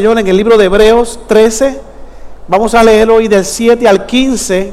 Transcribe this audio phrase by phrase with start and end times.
[0.00, 1.80] Señor en el libro de Hebreos 13.
[2.46, 4.72] Vamos a leer hoy del 7 al 15.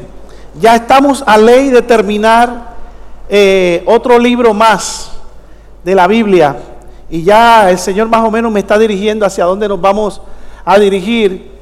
[0.62, 2.76] Ya estamos a ley de terminar
[3.28, 5.14] eh, otro libro más
[5.84, 6.58] de la Biblia.
[7.10, 10.22] Y ya el Señor más o menos me está dirigiendo hacia dónde nos vamos
[10.64, 11.54] a dirigir.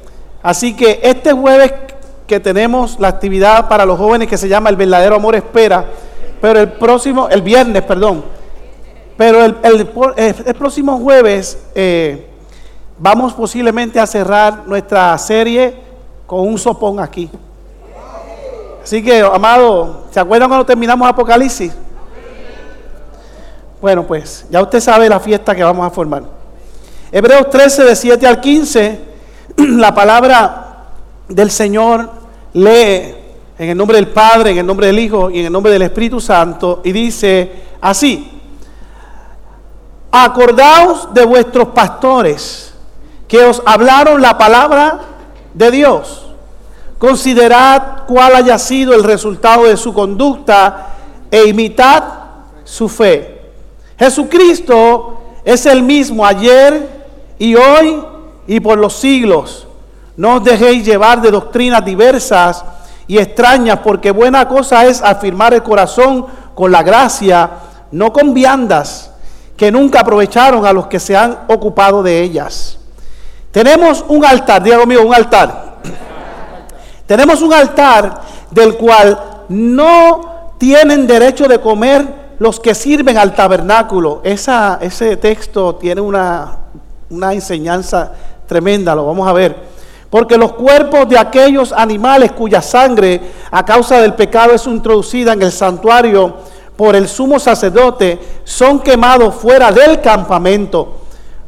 [0.42, 1.72] Así que este jueves
[2.26, 5.86] que tenemos la actividad para los jóvenes que se llama El verdadero amor espera.
[6.38, 8.26] Pero el próximo, el viernes, perdón.
[9.16, 9.86] Pero el,
[10.54, 11.64] próximo jueves...
[11.74, 12.28] Eh,
[12.98, 15.74] vamos posiblemente a cerrar nuestra serie
[16.26, 17.30] con un sopón aquí.
[18.82, 21.72] Así que, amado, ¿se acuerdan cuando terminamos Apocalipsis?
[23.80, 26.24] Bueno, pues ya usted sabe la fiesta que vamos a formar.
[27.10, 29.00] Hebreos 13, de 7 al 15,
[29.56, 30.86] la palabra
[31.28, 32.10] del Señor
[32.52, 33.14] lee
[33.58, 35.82] en el nombre del Padre, en el nombre del Hijo y en el nombre del
[35.82, 38.40] Espíritu Santo y dice así,
[40.10, 42.73] acordaos de vuestros pastores
[43.28, 45.00] que os hablaron la palabra
[45.52, 46.26] de Dios.
[46.98, 50.88] Considerad cuál haya sido el resultado de su conducta
[51.30, 52.04] e imitad
[52.64, 53.50] su fe.
[53.98, 57.06] Jesucristo es el mismo ayer
[57.38, 58.02] y hoy
[58.46, 59.66] y por los siglos.
[60.16, 62.64] No os dejéis llevar de doctrinas diversas
[63.06, 67.50] y extrañas, porque buena cosa es afirmar el corazón con la gracia,
[67.90, 69.10] no con viandas
[69.56, 72.78] que nunca aprovecharon a los que se han ocupado de ellas.
[73.54, 75.76] Tenemos un altar, diga conmigo, un altar.
[77.06, 79.16] Tenemos un altar del cual
[79.48, 84.22] no tienen derecho de comer los que sirven al tabernáculo.
[84.24, 86.56] Esa, ese texto tiene una,
[87.10, 88.10] una enseñanza
[88.48, 89.54] tremenda, lo vamos a ver.
[90.10, 93.20] Porque los cuerpos de aquellos animales cuya sangre
[93.52, 96.38] a causa del pecado es introducida en el santuario
[96.76, 101.03] por el sumo sacerdote son quemados fuera del campamento.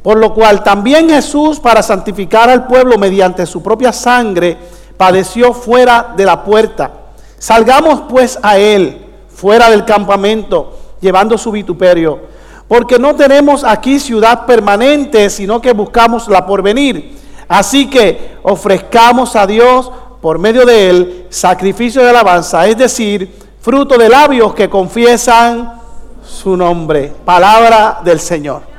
[0.06, 4.56] Por lo cual también Jesús, para santificar al pueblo mediante su propia sangre,
[4.96, 6.92] padeció fuera de la puerta.
[7.40, 12.20] Salgamos pues a él, fuera del campamento, llevando su vituperio.
[12.68, 17.18] Porque no tenemos aquí ciudad permanente, sino que buscamos la porvenir.
[17.48, 19.90] Así que ofrezcamos a Dios
[20.22, 25.80] por medio de él sacrificio de alabanza, es decir, fruto de labios que confiesan
[26.24, 27.12] su nombre.
[27.24, 28.75] Palabra del Señor.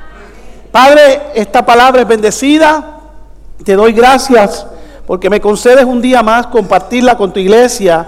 [0.78, 3.00] Padre, esta palabra es bendecida.
[3.64, 4.68] Te doy gracias
[5.08, 8.08] porque me concedes un día más compartirla con tu iglesia.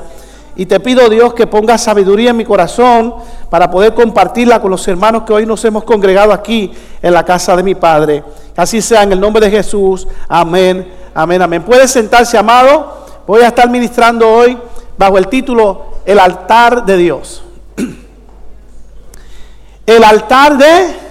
[0.56, 3.16] Y te pido, Dios, que ponga sabiduría en mi corazón
[3.50, 6.72] para poder compartirla con los hermanos que hoy nos hemos congregado aquí
[7.02, 8.24] en la casa de mi Padre.
[8.56, 10.08] Así sea en el nombre de Jesús.
[10.28, 11.64] Amén, amén, amén.
[11.64, 13.08] Puede sentarse, amado.
[13.26, 14.56] Voy a estar ministrando hoy
[14.96, 17.42] bajo el título El altar de Dios.
[19.88, 21.09] El altar de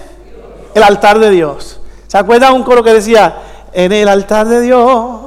[0.75, 1.81] el altar de Dios.
[2.07, 3.37] ¿Se acuerdan un coro que decía,
[3.73, 5.21] en el altar de Dios,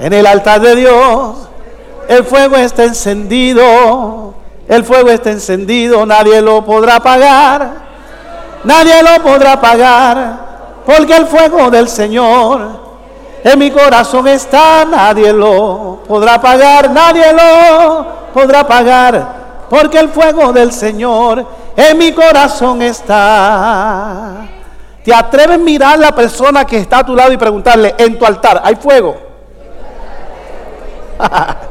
[0.00, 1.48] en el altar de Dios,
[2.08, 4.34] el fuego está encendido,
[4.68, 7.72] el fuego está encendido, nadie lo podrá apagar,
[8.64, 10.38] nadie lo podrá apagar,
[10.84, 12.86] porque el fuego del Señor
[13.44, 19.26] en mi corazón está, nadie lo podrá apagar, nadie lo podrá apagar,
[19.70, 24.48] porque el fuego del Señor en mi corazón está.
[25.04, 28.18] ¿Te atreves a mirar a la persona que está a tu lado y preguntarle, en
[28.18, 29.16] tu altar, ¿hay fuego?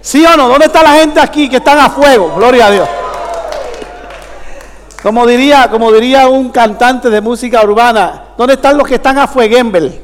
[0.00, 0.48] ¿Sí o no?
[0.48, 2.34] ¿Dónde está la gente aquí que están a fuego?
[2.36, 2.88] Gloria a Dios.
[5.02, 9.26] Como diría, como diría un cantante de música urbana, ¿dónde están los que están a
[9.26, 10.00] fueguembel?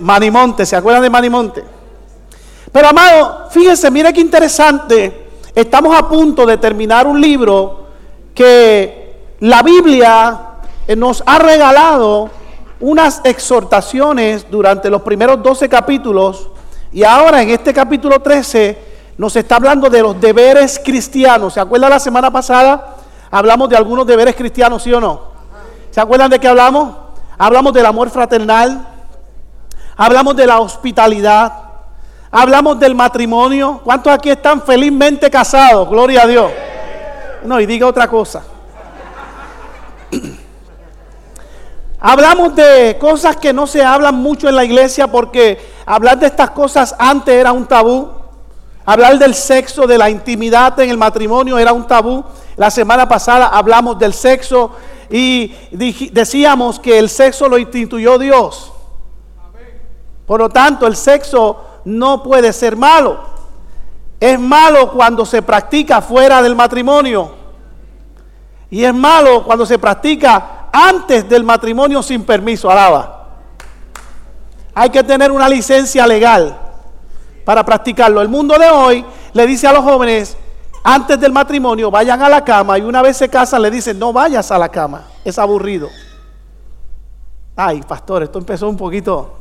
[0.00, 1.77] Manimonte, ¿se acuerdan de Manimonte?
[2.72, 5.28] Pero amado, fíjense, mire qué interesante.
[5.54, 7.86] Estamos a punto de terminar un libro
[8.34, 10.40] que la Biblia
[10.86, 12.30] eh, nos ha regalado
[12.80, 16.48] unas exhortaciones durante los primeros 12 capítulos
[16.92, 18.78] y ahora en este capítulo 13
[19.16, 21.54] nos está hablando de los deberes cristianos.
[21.54, 22.96] ¿Se acuerdan la semana pasada?
[23.30, 25.22] Hablamos de algunos deberes cristianos, ¿sí o no?
[25.90, 26.94] ¿Se acuerdan de qué hablamos?
[27.36, 28.86] Hablamos del amor fraternal,
[29.96, 31.67] hablamos de la hospitalidad,
[32.30, 33.80] Hablamos del matrimonio.
[33.82, 35.88] ¿Cuántos aquí están felizmente casados?
[35.88, 36.50] Gloria a Dios.
[37.44, 38.42] No, y diga otra cosa.
[42.00, 46.50] Hablamos de cosas que no se hablan mucho en la iglesia porque hablar de estas
[46.50, 48.10] cosas antes era un tabú.
[48.84, 52.24] Hablar del sexo, de la intimidad en el matrimonio era un tabú.
[52.56, 54.70] La semana pasada hablamos del sexo
[55.10, 58.72] y decíamos que el sexo lo instituyó Dios.
[60.26, 63.18] Por lo tanto, el sexo no puede ser malo.
[64.20, 67.32] Es malo cuando se practica fuera del matrimonio.
[68.70, 73.14] Y es malo cuando se practica antes del matrimonio sin permiso, alaba.
[74.74, 76.56] Hay que tener una licencia legal
[77.44, 78.20] para practicarlo.
[78.20, 80.36] El mundo de hoy le dice a los jóvenes,
[80.84, 84.12] antes del matrimonio, vayan a la cama y una vez se casan le dicen, no
[84.12, 85.88] vayas a la cama, es aburrido.
[87.56, 89.34] Ay, pastor, esto empezó un poquito.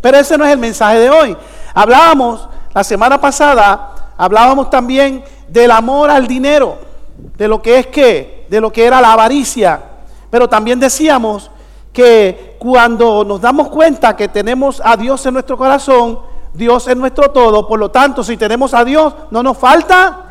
[0.00, 1.36] Pero ese no es el mensaje de hoy.
[1.74, 6.78] Hablábamos la semana pasada, hablábamos también del amor al dinero,
[7.36, 9.80] de lo que es que, de lo que era la avaricia.
[10.30, 11.50] Pero también decíamos
[11.92, 16.18] que cuando nos damos cuenta que tenemos a Dios en nuestro corazón,
[16.52, 20.24] Dios es nuestro todo, por lo tanto, si tenemos a Dios, no nos falta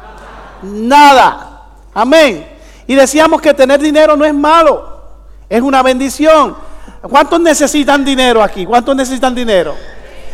[0.63, 1.63] nada.
[1.93, 2.47] Amén.
[2.87, 5.01] Y decíamos que tener dinero no es malo,
[5.49, 6.55] es una bendición.
[7.09, 8.65] ¿Cuántos necesitan dinero aquí?
[8.65, 9.75] ¿Cuántos necesitan dinero?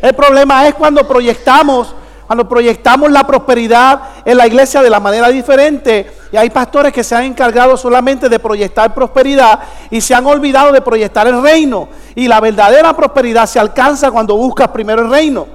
[0.02, 1.94] El problema es cuando proyectamos,
[2.26, 6.12] cuando proyectamos la prosperidad en la iglesia de la manera diferente.
[6.32, 9.60] Y hay pastores que se han encargado solamente de proyectar prosperidad
[9.90, 11.90] y se han olvidado de proyectar el reino.
[12.16, 15.48] Y la verdadera prosperidad se alcanza cuando buscas primero el reino.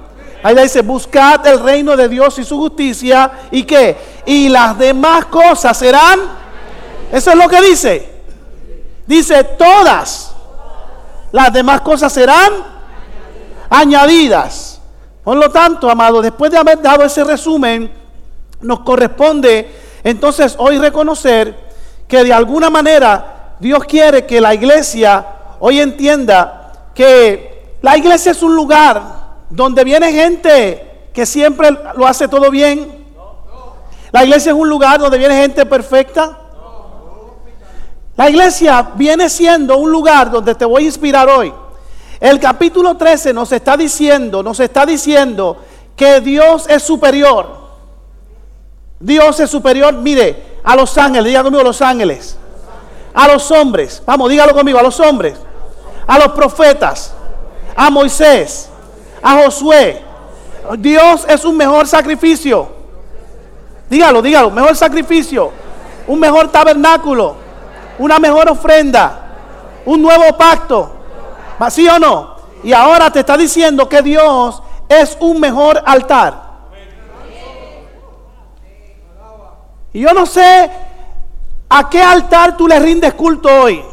[0.43, 3.31] Ahí dice, buscad el reino de Dios y su justicia.
[3.49, 3.97] ¿Y qué?
[4.25, 6.19] Y las demás cosas serán.
[7.11, 8.09] Eso es lo que dice.
[9.07, 10.26] Dice, todas
[11.31, 12.53] las demás cosas serán
[13.69, 14.81] añadidas.
[15.23, 17.91] Por lo tanto, amado, después de haber dado ese resumen,
[18.61, 19.69] nos corresponde
[20.03, 21.55] entonces hoy reconocer
[22.07, 25.25] que de alguna manera Dios quiere que la iglesia
[25.59, 29.01] hoy entienda que la iglesia es un lugar
[29.49, 33.05] donde viene gente que siempre lo hace todo bien.
[34.11, 36.37] La iglesia es un lugar donde viene gente perfecta.
[38.17, 41.53] La iglesia viene siendo un lugar donde te voy a inspirar hoy.
[42.19, 45.57] El capítulo 13 nos está diciendo, nos está diciendo
[45.95, 47.67] que Dios es superior.
[48.99, 52.37] Dios es superior, mire, a los ángeles, diga conmigo a los ángeles.
[53.13, 55.37] A los hombres, vamos, dígalo conmigo, a los hombres.
[56.07, 57.13] A los profetas,
[57.75, 58.69] a Moisés,
[59.21, 60.01] a Josué,
[60.79, 62.67] Dios es un mejor sacrificio.
[63.87, 65.51] Dígalo, dígalo, mejor sacrificio,
[66.07, 67.46] un mejor tabernáculo,
[67.99, 69.19] una mejor ofrenda,
[69.85, 70.91] un nuevo pacto.
[71.69, 72.37] ¿Sí o no?
[72.63, 76.47] Y ahora te está diciendo que Dios es un mejor altar.
[79.93, 80.69] Y yo no sé
[81.69, 83.83] a qué altar tú le rindes culto hoy.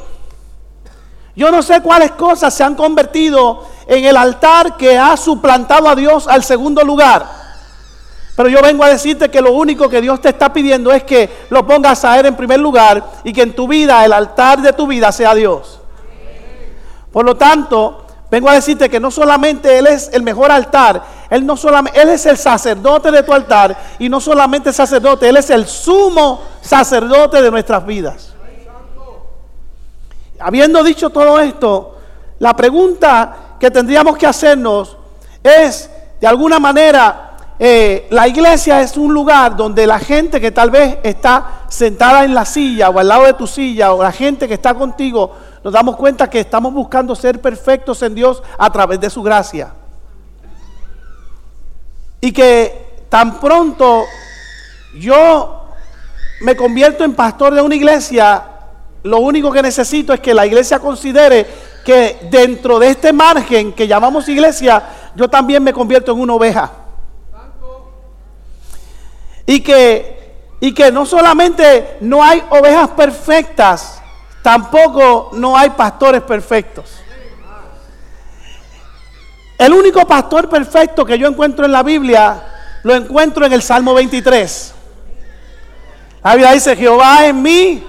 [1.36, 5.96] Yo no sé cuáles cosas se han convertido en el altar que ha suplantado a
[5.96, 7.43] Dios al segundo lugar.
[8.36, 11.30] Pero yo vengo a decirte que lo único que Dios te está pidiendo es que
[11.50, 14.72] lo pongas a Él en primer lugar y que en tu vida, el altar de
[14.72, 15.80] tu vida sea Dios.
[17.12, 21.00] Por lo tanto, vengo a decirte que no solamente Él es el mejor altar,
[21.30, 25.28] Él, no solamente, Él es el sacerdote de tu altar y no solamente el sacerdote,
[25.28, 28.34] Él es el sumo sacerdote de nuestras vidas.
[30.40, 31.98] Habiendo dicho todo esto,
[32.40, 34.96] la pregunta que tendríamos que hacernos
[35.40, 35.88] es,
[36.20, 40.98] de alguna manera, eh, la iglesia es un lugar donde la gente que tal vez
[41.04, 44.54] está sentada en la silla o al lado de tu silla o la gente que
[44.54, 49.08] está contigo, nos damos cuenta que estamos buscando ser perfectos en Dios a través de
[49.08, 49.72] su gracia.
[52.20, 54.04] Y que tan pronto
[54.98, 55.68] yo
[56.40, 58.42] me convierto en pastor de una iglesia,
[59.04, 61.46] lo único que necesito es que la iglesia considere
[61.84, 64.82] que dentro de este margen que llamamos iglesia,
[65.14, 66.83] yo también me convierto en una oveja.
[69.46, 74.00] Y que, y que no solamente no hay ovejas perfectas,
[74.42, 77.00] tampoco no hay pastores perfectos.
[79.56, 82.42] El único pastor perfecto que yo encuentro en la Biblia
[82.82, 84.74] lo encuentro en el Salmo 23.
[86.22, 87.86] La Biblia dice, Jehová es mi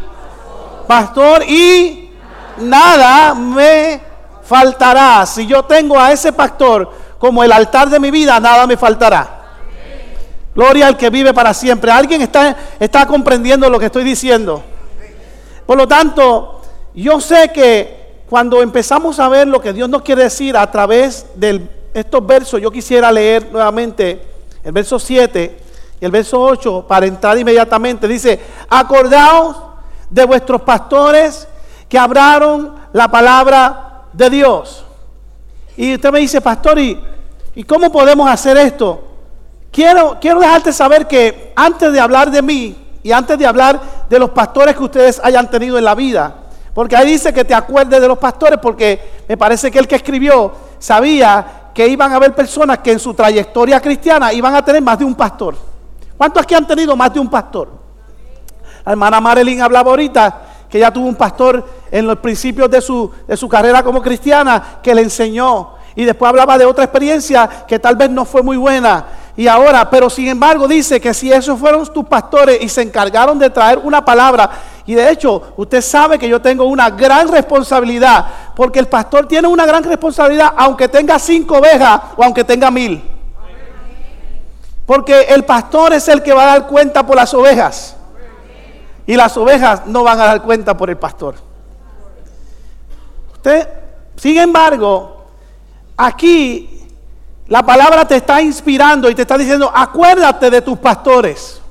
[0.88, 2.13] pastor y
[2.57, 4.01] nada me
[4.43, 5.25] faltará.
[5.25, 9.35] Si yo tengo a ese pastor como el altar de mi vida, nada me faltará.
[10.55, 11.91] Gloria al que vive para siempre.
[11.91, 14.63] ¿Alguien está, está comprendiendo lo que estoy diciendo?
[15.65, 16.62] Por lo tanto,
[16.93, 21.25] yo sé que cuando empezamos a ver lo que Dios nos quiere decir a través
[21.35, 24.21] de estos versos, yo quisiera leer nuevamente
[24.63, 25.59] el verso 7
[26.00, 28.07] y el verso 8 para entrar inmediatamente.
[28.07, 29.57] Dice, acordaos
[30.09, 31.47] de vuestros pastores
[31.89, 34.85] que hablaron la palabra de Dios.
[35.77, 37.01] Y usted me dice, pastor, ¿y,
[37.67, 39.03] cómo podemos hacer esto?
[39.75, 43.77] Quiero, quiero dejarte saber que antes de hablar de mí y antes de hablar
[44.10, 46.34] de los pastores que ustedes hayan tenido en la vida,
[46.74, 49.96] porque ahí dice que te acuerdes de los pastores, porque me parece que el que
[49.96, 54.82] escribió sabía que iban a haber personas que en su trayectoria cristiana iban a tener
[54.82, 55.58] más de un pastor.
[56.15, 57.67] ¿Cuántos aquí han tenido más de un pastor?
[58.86, 63.12] La hermana Marilyn hablaba ahorita que ella tuvo un pastor en los principios de su,
[63.27, 65.75] de su carrera como cristiana que le enseñó.
[65.96, 69.05] Y después hablaba de otra experiencia que tal vez no fue muy buena.
[69.38, 73.38] Y ahora, pero sin embargo dice que si esos fueron tus pastores y se encargaron
[73.38, 74.50] de traer una palabra,
[74.86, 78.25] y de hecho usted sabe que yo tengo una gran responsabilidad,
[78.56, 83.04] porque el pastor tiene una gran responsabilidad aunque tenga cinco ovejas o aunque tenga mil.
[84.86, 87.98] Porque el pastor es el que va a dar cuenta por las ovejas.
[89.08, 91.36] Y las ovejas no van a dar cuenta por el pastor.
[93.34, 93.68] Usted,
[94.15, 95.25] sin embargo,
[95.98, 96.75] aquí
[97.48, 101.62] la palabra te está inspirando y te está diciendo, acuérdate de tus pastores.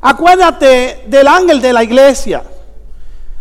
[0.00, 2.42] Acuérdate del ángel de la iglesia.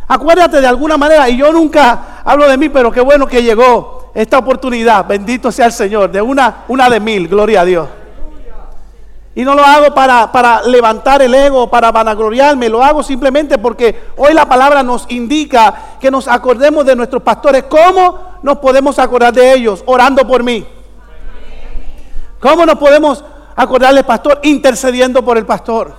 [0.08, 4.12] Acuérdate de alguna manera, y yo nunca hablo de mí, pero qué bueno que llegó
[4.14, 7.88] esta oportunidad, bendito sea el Señor, de una, una de mil, gloria a Dios.
[9.36, 14.10] Y no lo hago para, para levantar el ego, para vanagloriarme, lo hago simplemente porque
[14.18, 17.64] hoy la palabra nos indica que nos acordemos de nuestros pastores.
[17.64, 19.84] ¿Cómo nos podemos acordar de ellos?
[19.88, 20.66] Orando por mí.
[22.40, 23.24] ¿Cómo nos podemos
[23.56, 24.40] acordar del pastor?
[24.44, 25.96] Intercediendo por el pastor.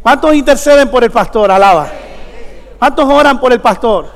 [0.00, 1.50] ¿Cuántos interceden por el pastor?
[1.50, 1.88] Alaba.
[2.78, 4.06] ¿Cuántos oran por el pastor?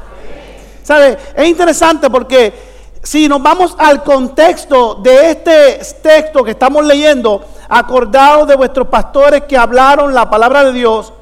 [0.82, 1.18] ¿Sabe?
[1.34, 2.54] Es interesante porque
[3.02, 9.42] si nos vamos al contexto de este texto que estamos leyendo, acordados de vuestros pastores
[9.42, 11.12] que hablaron la palabra de Dios,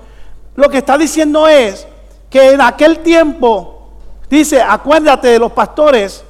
[0.54, 1.86] lo que está diciendo es
[2.30, 3.73] que en aquel tiempo,
[4.28, 6.24] dice, acuérdate de los pastores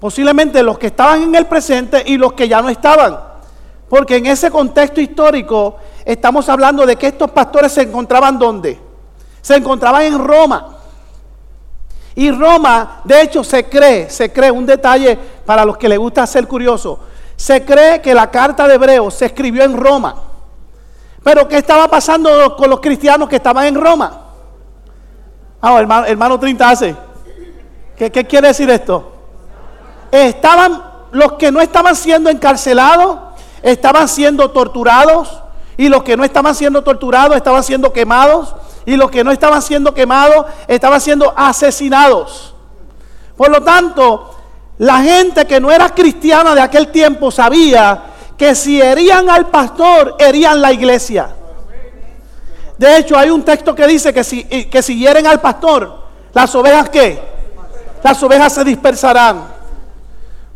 [0.00, 3.20] posiblemente los que estaban en el presente y los que ya no estaban.
[3.88, 8.80] Porque en ese contexto histórico estamos hablando de que estos pastores se encontraban donde?
[9.42, 10.78] Se encontraban en Roma.
[12.14, 16.26] Y Roma, de hecho, se cree, se cree, un detalle para los que les gusta
[16.26, 16.98] ser curioso,
[17.36, 20.14] se cree que la carta de Hebreos se escribió en Roma.
[21.22, 24.22] Pero ¿qué estaba pasando con los cristianos que estaban en Roma?
[25.60, 27.09] Ah, hermano, hermano 30 hace.
[28.00, 29.12] ¿Qué, ¿Qué quiere decir esto?
[30.10, 33.18] estaban los que no estaban siendo encarcelados,
[33.62, 35.42] estaban siendo torturados,
[35.76, 39.60] y los que no estaban siendo torturados estaban siendo quemados, y los que no estaban
[39.60, 42.54] siendo quemados estaban siendo asesinados.
[43.36, 44.34] Por lo tanto,
[44.78, 48.04] la gente que no era cristiana de aquel tiempo sabía
[48.38, 51.36] que si herían al pastor, herían la iglesia.
[52.78, 56.00] De hecho, hay un texto que dice que si, que si hieren al pastor,
[56.32, 57.39] las ovejas qué?
[58.02, 59.44] Las ovejas se dispersarán.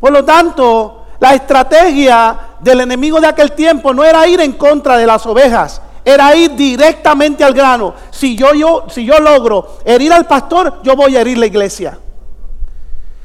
[0.00, 4.96] Por lo tanto, la estrategia del enemigo de aquel tiempo no era ir en contra
[4.96, 7.94] de las ovejas, era ir directamente al grano.
[8.10, 11.98] Si yo, yo, si yo logro herir al pastor, yo voy a herir la iglesia.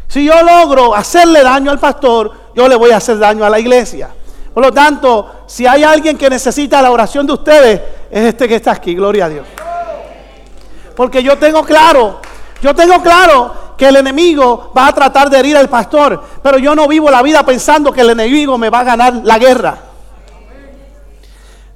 [0.07, 3.59] Si yo logro hacerle daño al pastor, yo le voy a hacer daño a la
[3.59, 4.09] iglesia.
[4.53, 8.55] Por lo tanto, si hay alguien que necesita la oración de ustedes, es este que
[8.55, 9.47] está aquí, gloria a Dios.
[10.95, 12.19] Porque yo tengo claro,
[12.61, 16.75] yo tengo claro que el enemigo va a tratar de herir al pastor, pero yo
[16.75, 19.77] no vivo la vida pensando que el enemigo me va a ganar la guerra.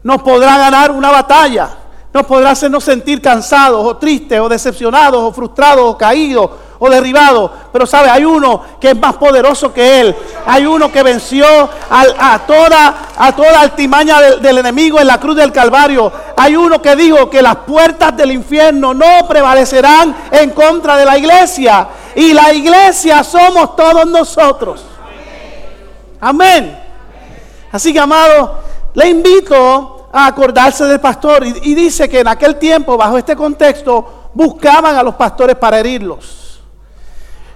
[0.04, 1.70] Nos podrá ganar una batalla,
[2.14, 6.52] nos podrá hacernos sentir cansados o tristes o decepcionados o frustrados o caídos
[6.86, 7.50] o derribado.
[7.72, 10.16] Pero sabe, hay uno que es más poderoso que él.
[10.46, 11.46] Hay uno que venció
[11.90, 16.12] a, toda, a toda altimaña del, enemigo en la cruz del Calvario.
[16.36, 21.18] Hay uno que dijo que las puertas del infierno no prevalecerán en contra de la
[21.18, 21.88] iglesia.
[22.16, 24.84] Y la iglesia somos todos nosotros.
[26.20, 26.78] Amén.
[27.72, 28.60] Así que, amado,
[28.94, 31.46] le invito a acordarse del pastor.
[31.48, 36.43] Y dice que en aquel tiempo, bajo este contexto, buscaban a los pastores para herirlos.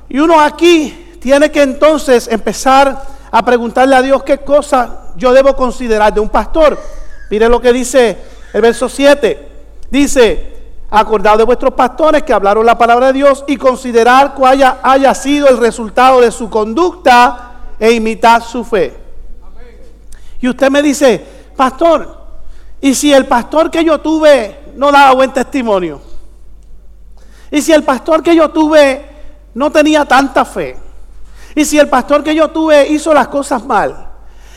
[0.09, 5.55] Y uno aquí tiene que entonces empezar a preguntarle a Dios qué cosa yo debo
[5.55, 6.79] considerar de un pastor.
[7.29, 8.17] Mire lo que dice
[8.53, 9.47] el verso 7.
[9.89, 10.57] Dice,
[10.89, 15.49] acordado de vuestros pastores que hablaron la palabra de Dios y considerar cuál haya, sido
[15.49, 18.95] el resultado de su conducta e imitar su fe.
[20.39, 21.23] Y usted me dice,
[21.55, 22.17] pastor,
[22.79, 25.99] ¿y si el pastor que yo tuve no daba buen testimonio?
[27.49, 29.16] ¿Y si el pastor que yo tuve
[29.57, 30.77] no tenía tanta fe.
[31.55, 34.07] Y si el pastor que yo tuve hizo las cosas mal.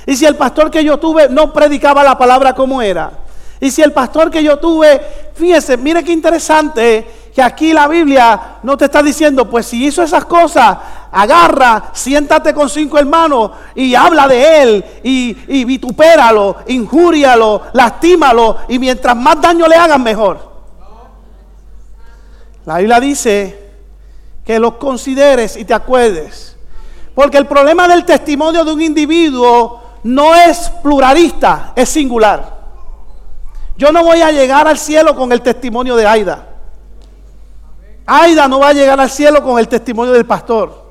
[0.05, 3.11] Y si el pastor que yo tuve no predicaba la palabra como era.
[3.61, 5.01] Y si el pastor que yo tuve,
[5.35, 10.03] fíjese, mire qué interesante que aquí la Biblia no te está diciendo, pues si hizo
[10.03, 10.77] esas cosas,
[11.11, 18.79] agarra, siéntate con cinco hermanos y habla de él y, y vitupéralo, injúrialo, lastímalo y
[18.79, 20.51] mientras más daño le hagan mejor.
[22.67, 23.70] La Biblia dice
[24.51, 26.57] que los consideres y te acuerdes.
[27.15, 32.59] Porque el problema del testimonio de un individuo no es pluralista, es singular.
[33.77, 36.49] Yo no voy a llegar al cielo con el testimonio de Aida.
[38.05, 40.91] Aida no va a llegar al cielo con el testimonio del pastor.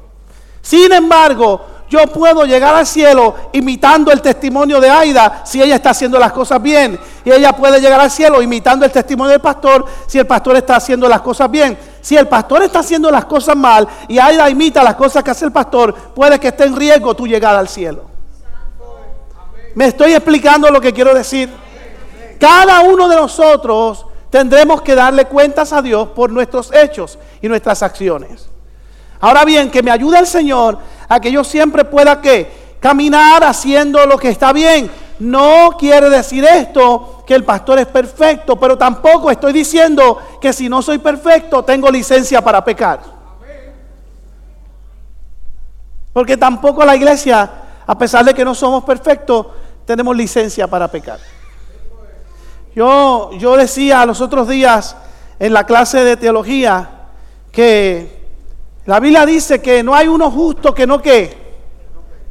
[0.62, 5.90] Sin embargo, yo puedo llegar al cielo imitando el testimonio de Aida si ella está
[5.90, 6.98] haciendo las cosas bien.
[7.26, 10.78] Y ella puede llegar al cielo imitando el testimonio del pastor si el pastor está
[10.78, 11.78] haciendo las cosas bien.
[12.02, 15.46] Si el pastor está haciendo las cosas mal y Aida imita las cosas que hace
[15.46, 18.06] el pastor, puede que esté en riesgo tu llegada al cielo.
[19.76, 21.50] Me estoy explicando lo que quiero decir.
[22.40, 27.84] Cada uno de nosotros tendremos que darle cuentas a Dios por nuestros hechos y nuestras
[27.84, 28.50] acciones.
[29.20, 30.78] Ahora bien, que me ayude el Señor
[31.08, 32.22] a que yo siempre pueda
[32.80, 34.90] caminar haciendo lo que está bien.
[35.20, 40.70] No quiere decir esto que el pastor es perfecto, pero tampoco estoy diciendo que si
[40.70, 43.02] no soy perfecto tengo licencia para pecar.
[46.14, 47.50] Porque tampoco la iglesia,
[47.86, 49.48] a pesar de que no somos perfectos,
[49.86, 51.20] tenemos licencia para pecar.
[52.74, 54.96] Yo, yo decía los otros días
[55.38, 56.90] en la clase de teología
[57.52, 58.20] que
[58.86, 61.38] la Biblia dice que no hay uno justo que no que,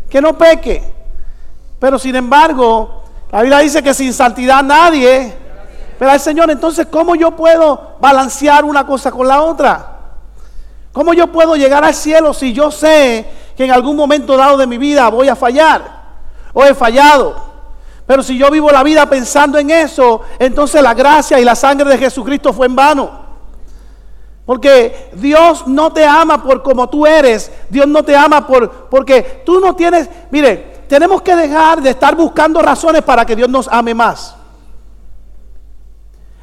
[0.09, 0.98] que no peque.
[1.79, 5.35] Pero sin embargo, la Biblia dice que sin santidad nadie.
[5.99, 9.97] Pero al Señor, entonces, ¿cómo yo puedo balancear una cosa con la otra?
[10.93, 14.67] ¿Cómo yo puedo llegar al cielo si yo sé que en algún momento dado de
[14.67, 15.83] mi vida voy a fallar
[16.53, 17.49] o he fallado?
[18.07, 21.91] Pero si yo vivo la vida pensando en eso, entonces la gracia y la sangre
[21.91, 23.29] de Jesucristo fue en vano.
[24.47, 27.53] Porque Dios no te ama por como tú eres.
[27.69, 32.17] Dios no te ama por porque tú no tienes, mire, tenemos que dejar de estar
[32.17, 34.35] buscando razones para que Dios nos ame más.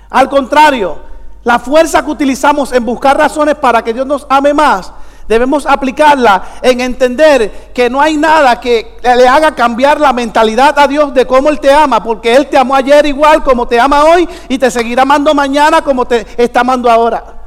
[0.09, 0.99] Al contrario,
[1.43, 4.91] la fuerza que utilizamos en buscar razones para que Dios nos ame más,
[5.27, 10.87] debemos aplicarla en entender que no hay nada que le haga cambiar la mentalidad a
[10.87, 14.05] Dios de cómo Él te ama, porque Él te amó ayer igual como te ama
[14.05, 17.44] hoy y te seguirá amando mañana como te está amando ahora.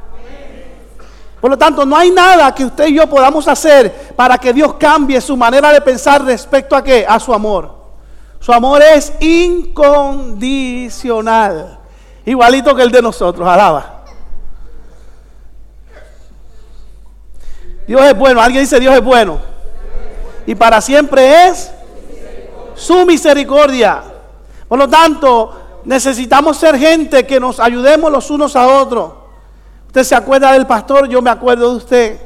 [1.39, 4.73] Por lo tanto, no hay nada que usted y yo podamos hacer para que Dios
[4.73, 7.05] cambie su manera de pensar respecto a qué?
[7.07, 7.79] A su amor.
[8.39, 11.79] Su amor es incondicional.
[12.25, 13.47] Igualito que el de nosotros.
[13.47, 14.03] Alaba.
[17.87, 18.41] Dios es bueno.
[18.41, 19.39] Alguien dice Dios es bueno.
[20.45, 21.71] Y para siempre es
[22.75, 24.03] su misericordia.
[24.67, 29.18] Por lo tanto, necesitamos ser gente que nos ayudemos los unos a otros.
[29.89, 32.19] Usted se acuerda del pastor, yo me acuerdo de usted.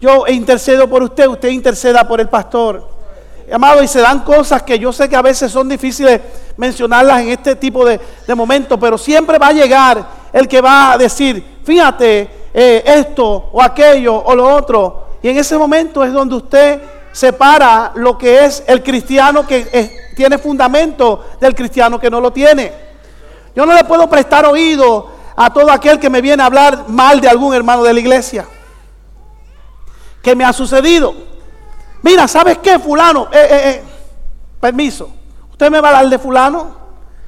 [0.00, 2.88] Yo intercedo por usted, usted interceda por el pastor.
[3.52, 6.20] Amado, y se dan cosas que yo sé que a veces son difíciles
[6.56, 7.98] mencionarlas en este tipo de,
[8.36, 13.60] momentos, pero siempre va a llegar el que va a decir, fíjate, eh, esto o
[13.60, 15.08] aquello o lo otro.
[15.20, 20.38] Y en ese momento es donde usted separa lo que es el cristiano que tiene
[20.38, 22.72] fundamento del cristiano que no lo tiene.
[23.56, 27.20] Yo no le puedo prestar oído a todo aquel que me viene a hablar mal
[27.20, 28.46] de algún hermano de la iglesia.
[30.22, 31.14] ¿Qué me ha sucedido?
[32.02, 33.28] Mira, ¿sabes qué, fulano?
[33.30, 33.82] Eh, eh, eh,
[34.58, 35.10] permiso.
[35.52, 36.86] ¿Usted me va a hablar de fulano?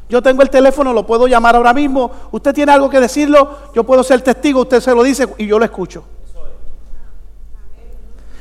[0.09, 2.11] Yo tengo el teléfono, lo puedo llamar ahora mismo.
[2.31, 5.59] Usted tiene algo que decirlo, yo puedo ser testigo, usted se lo dice y yo
[5.59, 6.05] lo escucho.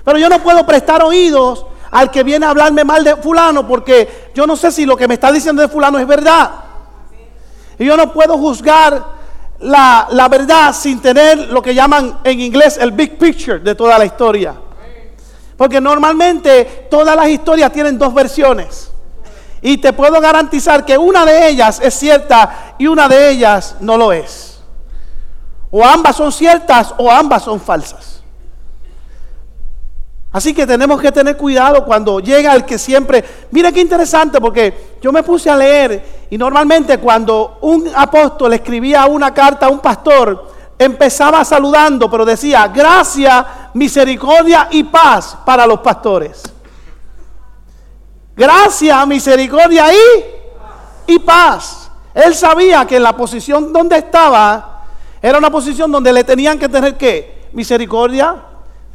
[0.05, 4.29] Pero yo no puedo prestar oídos al que viene a hablarme mal de fulano porque
[4.33, 6.51] yo no sé si lo que me está diciendo de fulano es verdad.
[7.77, 9.16] Y yo no puedo juzgar
[9.59, 14.05] la, verdad sin tener lo que llaman en inglés el big picture de toda la
[14.05, 14.55] historia.
[15.55, 18.91] Porque normalmente todas las historias tienen dos versiones.
[19.61, 23.97] Y te puedo garantizar que una de ellas es cierta y una de ellas no
[23.97, 24.59] lo es.
[25.71, 28.21] O ambas son ciertas o ambas son falsas.
[30.31, 33.23] Así que tenemos que tener cuidado cuando llega el que siempre...
[33.49, 39.05] Mira qué interesante porque yo me puse a leer y normalmente cuando un apóstol escribía
[39.05, 45.79] una carta a un pastor, empezaba saludando, pero decía, gracia, misericordia y paz para los
[45.79, 46.43] pastores.
[48.35, 51.89] Gracia, misericordia y, y paz.
[52.13, 54.83] Él sabía que en la posición donde estaba
[55.21, 58.35] era una posición donde le tenían que tener que misericordia,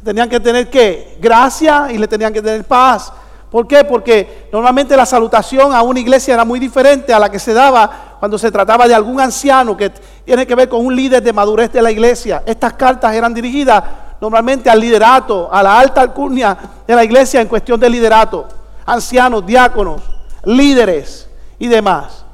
[0.03, 3.11] tenían que tener que gracia y le tenían que tener paz.
[3.53, 3.83] ¿Por qué?
[3.83, 8.15] Porque normalmente la salutación a una iglesia era muy diferente a la que se daba
[8.19, 9.91] cuando se trataba de algún anciano que
[10.25, 12.41] tiene que ver con un líder de madurez de la iglesia.
[12.47, 13.83] Estas cartas eran dirigidas
[14.19, 18.47] normalmente al liderato, a la alta alcurnia de la iglesia en cuestión de liderato.
[18.87, 20.01] Ancianos, diáconos,
[20.45, 22.25] líderes y demás.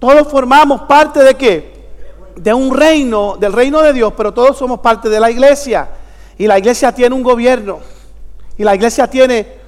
[0.00, 1.88] Todos formamos parte de qué?
[2.34, 5.88] De un reino, del reino de Dios, pero todos somos parte de la iglesia.
[6.36, 7.78] Y la iglesia tiene un gobierno.
[8.58, 9.61] Y la iglesia tiene,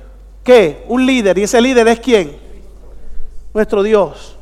[0.45, 0.85] ¿qué?
[0.89, 1.39] Un líder.
[1.39, 2.37] ¿Y ese líder es quién?
[3.53, 4.37] Nuestro Dios.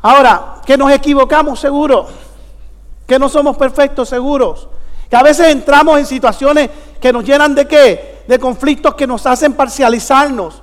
[0.00, 2.08] Ahora, que nos equivocamos seguro.
[3.06, 4.68] Que no somos perfectos, seguros.
[5.08, 8.22] Que a veces entramos en situaciones que nos llenan de qué?
[8.26, 10.62] De conflictos que nos hacen parcializarnos.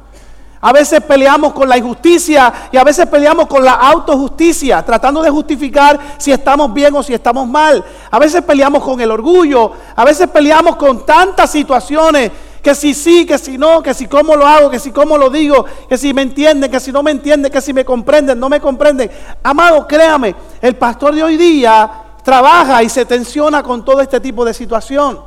[0.61, 5.29] A veces peleamos con la injusticia y a veces peleamos con la autojusticia, tratando de
[5.29, 7.83] justificar si estamos bien o si estamos mal.
[8.11, 13.25] A veces peleamos con el orgullo, a veces peleamos con tantas situaciones que si sí,
[13.25, 16.13] que si no, que si cómo lo hago, que si cómo lo digo, que si
[16.13, 19.09] me entienden, que si no me entienden, que si me comprenden, no me comprenden.
[19.43, 21.89] Amado, créame, el pastor de hoy día
[22.23, 25.21] trabaja y se tensiona con todo este tipo de situación.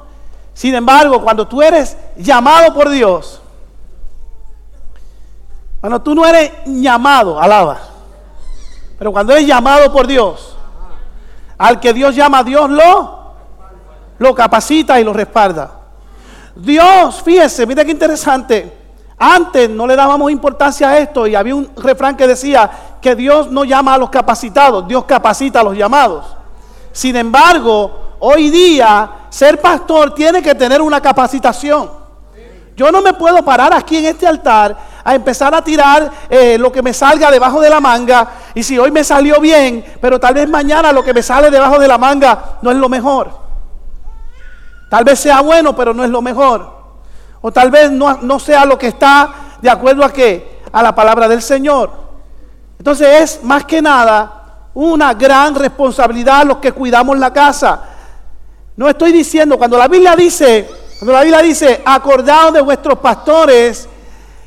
[0.54, 3.40] Sin embargo, cuando tú eres llamado por Dios,
[5.80, 7.80] cuando tú no eres llamado, alaba.
[8.98, 10.56] Pero cuando eres llamado por Dios,
[11.58, 13.34] al que Dios llama, Dios lo,
[14.18, 15.81] lo capacita y lo respalda.
[16.54, 18.80] Dios, fíjese, mira qué interesante.
[19.18, 23.50] Antes no le dábamos importancia a esto y había un refrán que decía que Dios
[23.50, 26.26] no llama a los capacitados, Dios capacita a los llamados.
[26.90, 32.02] Sin embargo, hoy día ser pastor tiene que tener una capacitación.
[32.76, 36.72] Yo no me puedo parar aquí en este altar a empezar a tirar eh, lo
[36.72, 38.28] que me salga debajo de la manga.
[38.54, 41.78] Y si hoy me salió bien, pero tal vez mañana lo que me sale debajo
[41.78, 43.30] de la manga no es lo mejor.
[44.92, 46.70] Tal vez sea bueno, pero no es lo mejor.
[47.40, 50.60] O tal vez no, no sea lo que está de acuerdo a qué?
[50.70, 51.90] A la palabra del Señor.
[52.76, 57.84] Entonces es más que nada una gran responsabilidad los que cuidamos la casa.
[58.76, 63.88] No estoy diciendo, cuando la Biblia dice, cuando la Biblia dice, acordaos de vuestros pastores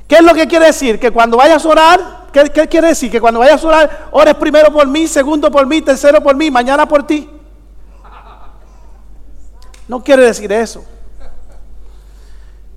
[0.07, 0.99] ¿Qué es lo que quiere decir?
[0.99, 1.99] Que cuando vayas a orar,
[2.31, 3.09] ¿qué, quiere decir?
[3.09, 6.51] Que cuando vayas a orar, ores primero por mí, segundo por mí, tercero por mí,
[6.51, 7.27] mañana por ti.
[9.87, 10.83] No quiere decir eso.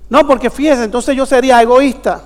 [0.09, 2.23] No, porque fíjese, entonces yo sería egoísta.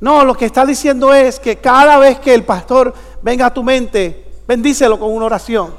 [0.00, 3.62] No, lo que está diciendo es que cada vez que el pastor venga a tu
[3.62, 5.74] mente, bendícelo con una oración.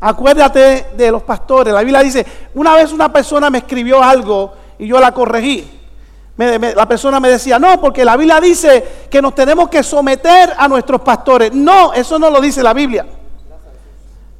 [0.00, 1.72] Acuérdate de los pastores.
[1.72, 5.80] La Biblia dice, una vez una persona me escribió algo y yo la corregí.
[6.36, 10.66] la persona me decía, no, porque la Biblia dice que nos tenemos que someter a
[10.66, 11.54] nuestros pastores.
[11.54, 13.06] No, eso no lo dice la Biblia.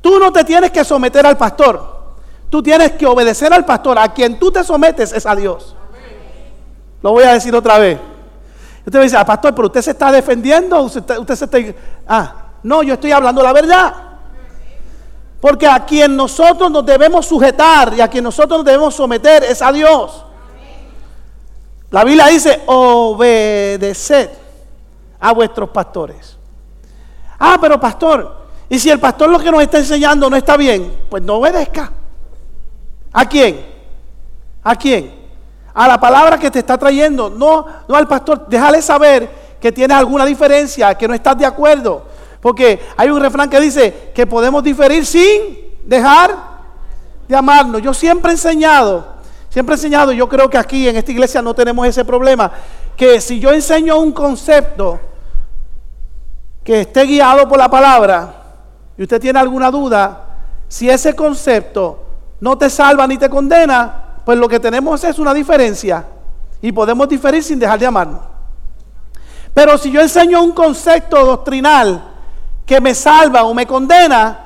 [0.03, 2.03] Tú no te tienes que someter al pastor.
[2.51, 3.99] Tú tienes que obedecer al pastor.
[3.99, 5.75] A quien tú te sometes es a Dios.
[7.01, 7.99] Lo voy a decir otra vez.
[8.85, 10.83] Usted me dice, ah, pastor, pero usted se está defendiendo.
[10.83, 11.59] Usted, usted se está...
[12.07, 12.35] Ah,
[12.65, 13.95] no, yo estoy hablando la verdad.
[15.41, 19.63] Porque a quien nosotros nos debemos sujetar y a quien nosotros nos debemos someter es
[19.63, 20.25] a Dios.
[21.91, 24.31] La Biblia dice, obedeced
[25.21, 26.37] a vuestros pastores.
[27.39, 28.42] Ah, pero pastor,
[28.73, 31.93] y si el pastor lo que nos está enseñando no está bien, pues no obedezca.
[33.13, 33.67] ¿A quién?
[34.65, 35.15] ¿A quién?
[35.75, 38.47] A la palabra que te está trayendo, no, no al pastor.
[38.49, 39.29] Déjale saber
[39.61, 42.07] que tienes alguna diferencia, que no estás de acuerdo.
[42.41, 46.35] Porque hay un refrán que dice que podemos diferir sin dejar
[47.29, 47.83] de amarnos.
[47.83, 49.13] Yo siempre he enseñado
[49.51, 52.51] Siempre he enseñado, yo creo que aquí en esta iglesia no tenemos ese problema,
[52.97, 54.99] que si yo enseño un concepto
[56.65, 58.42] que esté guiado por la palabra
[58.97, 60.27] y usted tiene alguna duda,
[60.69, 62.01] si ese concepto
[62.41, 66.05] no te salva ni te condena, pues lo que tenemos es una diferencia
[66.61, 68.21] y podemos diferir sin dejar de amarnos.
[69.55, 72.03] Pero si yo enseño un concepto doctrinal
[72.65, 74.43] que me salva o me condena,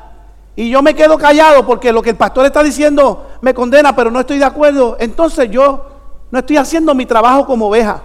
[0.57, 4.11] y yo me quedo callado porque lo que el pastor está diciendo me condena, pero
[4.11, 5.87] no estoy de acuerdo, entonces yo
[6.31, 8.01] no estoy haciendo mi trabajo como oveja.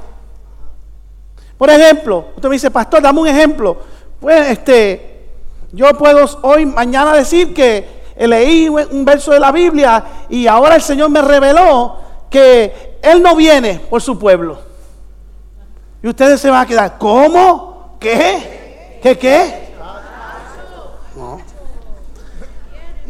[1.58, 3.78] Por ejemplo, usted me dice, pastor, dame un ejemplo.
[4.20, 5.11] Pues este,
[5.72, 10.82] yo puedo hoy, mañana decir que leí un verso de la Biblia y ahora el
[10.82, 11.98] Señor me reveló
[12.30, 14.60] que Él no viene por su pueblo.
[16.04, 17.98] Y ustedes se van a quedar, ¿cómo?
[18.00, 19.00] ¿Qué?
[19.02, 19.71] ¿Qué qué?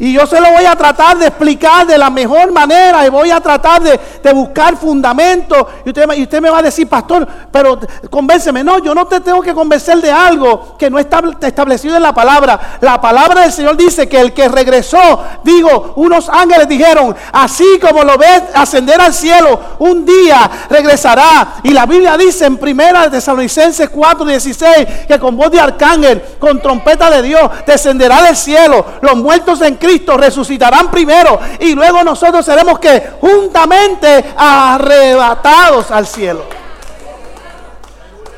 [0.02, 3.30] Y yo se lo voy a tratar de explicar de la mejor manera y voy
[3.30, 5.64] a tratar de, buscar fundamentos.
[5.86, 8.64] Y usted, y usted me va a decir, pastor, pero convénceme.
[8.64, 12.16] No, yo no te tengo que convencer de algo que no está establecido en la
[12.16, 12.80] palabra.
[12.82, 18.04] La palabra del Señor dice que el que regresó, digo, unos ángeles dijeron, así como
[18.04, 21.58] lo ves ascender al cielo, un día regresará.
[21.62, 26.60] Y la Biblia dice en primera de Tesalonicenses 4:16 que con voz de arcángel, con
[26.60, 28.84] trompeta de Dios, descenderá del cielo.
[29.02, 36.44] Los muertos en Cristo resucitarán primero y luego nosotros seremos que juntamente arrebatados al cielo.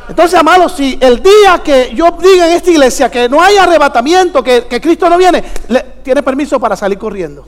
[0.10, 4.44] Entonces, amados, si el día que yo diga en esta iglesia que no hay arrebatamiento,
[4.44, 5.42] que, Cristo no viene,
[6.04, 7.48] tiene permiso para salir corriendo.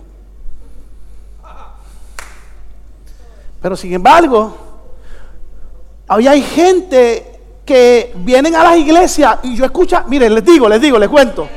[3.61, 4.55] Pero sin embargo,
[6.09, 10.79] hoy hay gente que vienen a las iglesias y yo escucho, miren, les digo, les
[10.79, 11.49] digo, les cuento.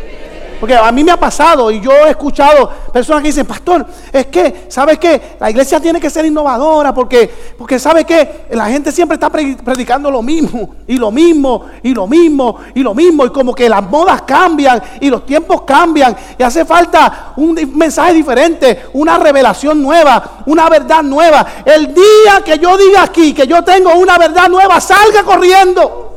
[0.61, 4.27] Porque a mí me ha pasado y yo he escuchado personas que dicen, pastor, es
[4.27, 5.37] que, ¿sabe qué?
[5.39, 8.47] La iglesia tiene que ser innovadora porque, porque ¿sabe qué?
[8.51, 12.95] La gente siempre está predicando lo mismo y lo mismo y lo mismo y lo
[12.95, 17.55] mismo y como que las modas cambian y los tiempos cambian y hace falta un
[17.75, 21.47] mensaje diferente, una revelación nueva, una verdad nueva.
[21.65, 26.08] El día que yo diga aquí que yo tengo una verdad nueva, salga corriendo.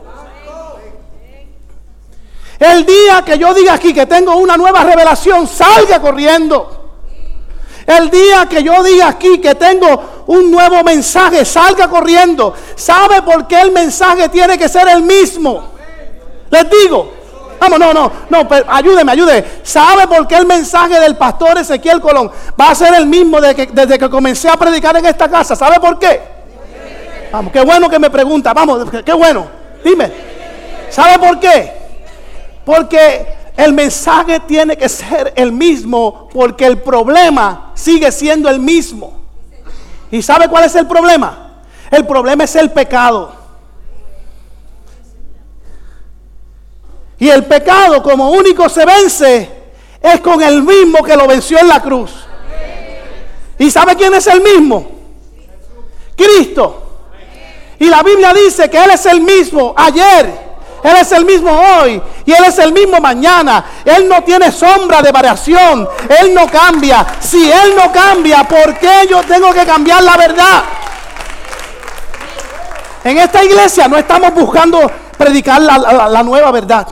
[2.61, 6.91] El día que yo diga aquí que tengo una nueva revelación, salga corriendo.
[7.87, 12.53] El día que yo diga aquí que tengo un nuevo mensaje, salga corriendo.
[12.75, 15.71] ¿Sabe por qué el mensaje tiene que ser el mismo?
[16.51, 17.11] Les digo,
[17.59, 19.43] vamos, no, no, no, ayúdeme, ayúdeme.
[19.63, 22.29] ¿Sabe por qué el mensaje del pastor Ezequiel Colón
[22.61, 25.55] va a ser el mismo desde que, desde que comencé a predicar en esta casa?
[25.55, 26.21] ¿Sabe por qué?
[27.31, 29.47] Vamos, qué bueno que me pregunta, vamos, qué bueno.
[29.83, 30.11] Dime,
[30.91, 31.80] ¿sabe por qué?
[32.65, 39.19] Porque el mensaje tiene que ser el mismo porque el problema sigue siendo el mismo.
[40.11, 41.61] ¿Y sabe cuál es el problema?
[41.89, 43.33] El problema es el pecado.
[47.19, 49.49] Y el pecado como único se vence
[50.01, 52.11] es con el mismo que lo venció en la cruz.
[53.59, 54.89] ¿Y sabe quién es el mismo?
[56.15, 56.81] Cristo.
[57.77, 60.50] Y la Biblia dice que Él es el mismo ayer,
[60.83, 63.63] él es el mismo hoy y Él es el mismo mañana.
[63.85, 65.87] Él no tiene sombra de variación.
[66.21, 67.05] Él no cambia.
[67.19, 70.63] Si Él no cambia, ¿por qué yo tengo que cambiar la verdad?
[73.03, 74.79] En esta iglesia no estamos buscando
[75.17, 76.87] predicar la, nueva verdad.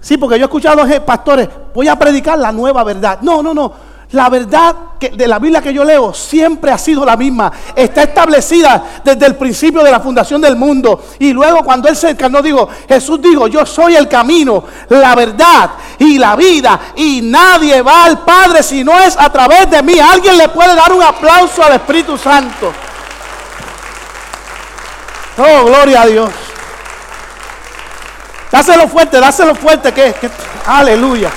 [0.00, 3.18] Sí, porque yo he escuchado a los pastores, voy a predicar la nueva verdad.
[3.22, 3.72] No, no, no.
[4.12, 7.52] La verdad que, de la Biblia que yo leo siempre ha sido la misma.
[7.74, 11.02] Está establecida desde el principio de la fundación del mundo.
[11.18, 15.70] Y luego cuando Él se encarnó, digo, Jesús dijo, yo soy el camino, la verdad
[15.98, 16.78] y la vida.
[16.94, 19.98] Y nadie va al Padre si no es a través de mí.
[19.98, 22.72] Alguien le puede dar un aplauso al Espíritu Santo.
[25.38, 26.30] Oh, gloria a Dios.
[28.50, 30.14] Dáselo fuerte, dáselo fuerte que,
[30.66, 31.30] aleluya.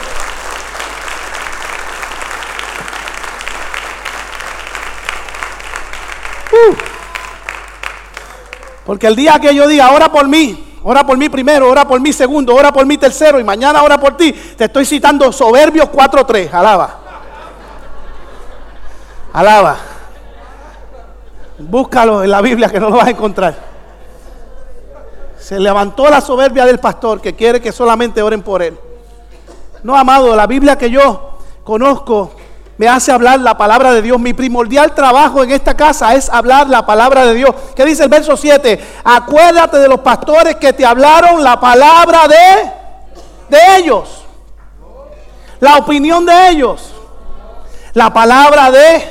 [8.89, 12.01] Porque el día que yo diga, ora por mí, ora por mí primero, ora por
[12.01, 15.89] mí segundo, ora por mí tercero y mañana ora por ti, te estoy citando Soberbios
[15.89, 16.99] 4.3, alaba.
[19.31, 19.77] Alaba.
[21.59, 23.55] Búscalo en la Biblia que no lo vas a encontrar.
[25.37, 28.75] Se levantó la soberbia del pastor que quiere que solamente oren por él.
[29.83, 32.31] No, amado, la Biblia que yo conozco
[32.79, 34.17] me hace hablar la palabra de Dios.
[34.21, 37.53] Mi primordial trabajo en esta casa es hablar la palabra de Dios.
[37.75, 38.79] ¿Qué dice el verso 7?
[39.03, 44.23] Acuérdate de los pastores que te hablaron la palabra de, de ellos.
[45.59, 46.93] La opinión de ellos.
[47.95, 49.03] La palabra de,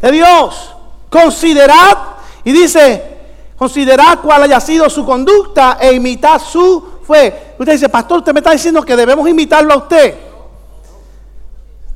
[0.00, 0.76] de Dios.
[1.10, 1.98] Considerad,
[2.44, 3.18] y dice,
[3.58, 7.54] considerad cuál haya sido su conducta e imitad su fe.
[7.58, 10.27] Usted dice, pastor, usted me está diciendo que debemos imitarlo a usted.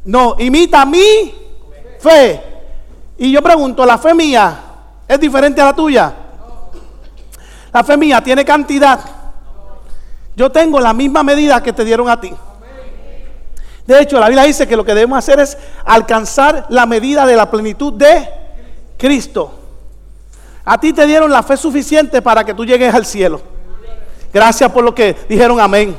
[0.05, 1.35] No, imita mi
[1.99, 2.43] fe.
[3.19, 4.59] Y yo pregunto, ¿la fe mía
[5.07, 6.13] es diferente a la tuya?
[7.73, 9.01] La fe mía tiene cantidad.
[10.35, 12.33] Yo tengo la misma medida que te dieron a ti.
[13.87, 17.37] De hecho, la Biblia dice que lo que debemos hacer es alcanzar la medida de
[17.37, 18.29] la plenitud de
[18.97, 19.59] Cristo.
[20.65, 23.41] A ti te dieron la fe suficiente para que tú llegues al cielo.
[24.33, 25.97] Gracias por lo que dijeron amén.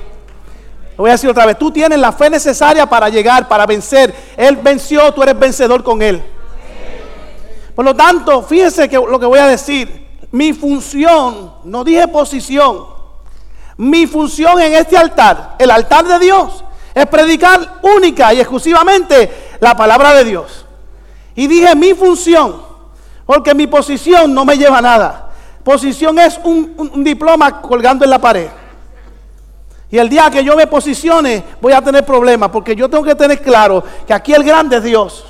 [0.97, 1.57] Lo voy a decir otra vez.
[1.57, 4.13] Tú tienes la fe necesaria para llegar, para vencer.
[4.37, 6.23] Él venció, tú eres vencedor con Él.
[7.75, 10.03] Por lo tanto, fíjense que lo que voy a decir.
[10.31, 12.85] Mi función, no dije posición.
[13.77, 19.75] Mi función en este altar, el altar de Dios, es predicar única y exclusivamente la
[19.75, 20.65] palabra de Dios.
[21.35, 22.61] Y dije mi función,
[23.25, 25.29] porque mi posición no me lleva a nada.
[25.63, 28.49] Posición es un, un diploma colgando en la pared.
[29.93, 33.13] Y el día que yo me posicione, voy a tener problemas, porque yo tengo que
[33.13, 35.23] tener claro que aquí el grande es Dios.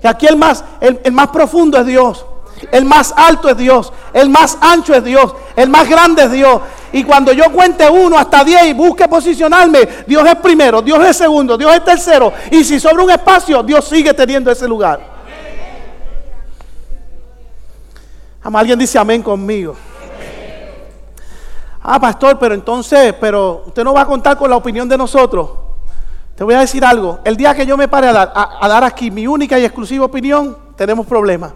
[0.00, 2.24] Que aquí el más, el, más profundo es Dios.
[2.70, 3.92] El más alto es Dios.
[4.14, 5.34] El más ancho es Dios.
[5.54, 6.62] El más grande es Dios.
[6.94, 11.18] Y cuando yo cuente uno hasta diez y busque posicionarme, Dios es primero, Dios es
[11.18, 12.32] segundo, Dios es tercero.
[12.50, 14.98] Y si sobra un espacio, Dios sigue teniendo ese lugar.
[18.42, 19.76] Alguien dice amén conmigo.
[21.82, 25.50] Ah, pastor, pero entonces, pero usted no va a contar con la opinión de nosotros.
[26.36, 27.18] Te voy a decir algo.
[27.24, 30.04] El día que yo me pare a dar, a, dar aquí mi única y exclusiva
[30.04, 31.52] opinión, tenemos problemas.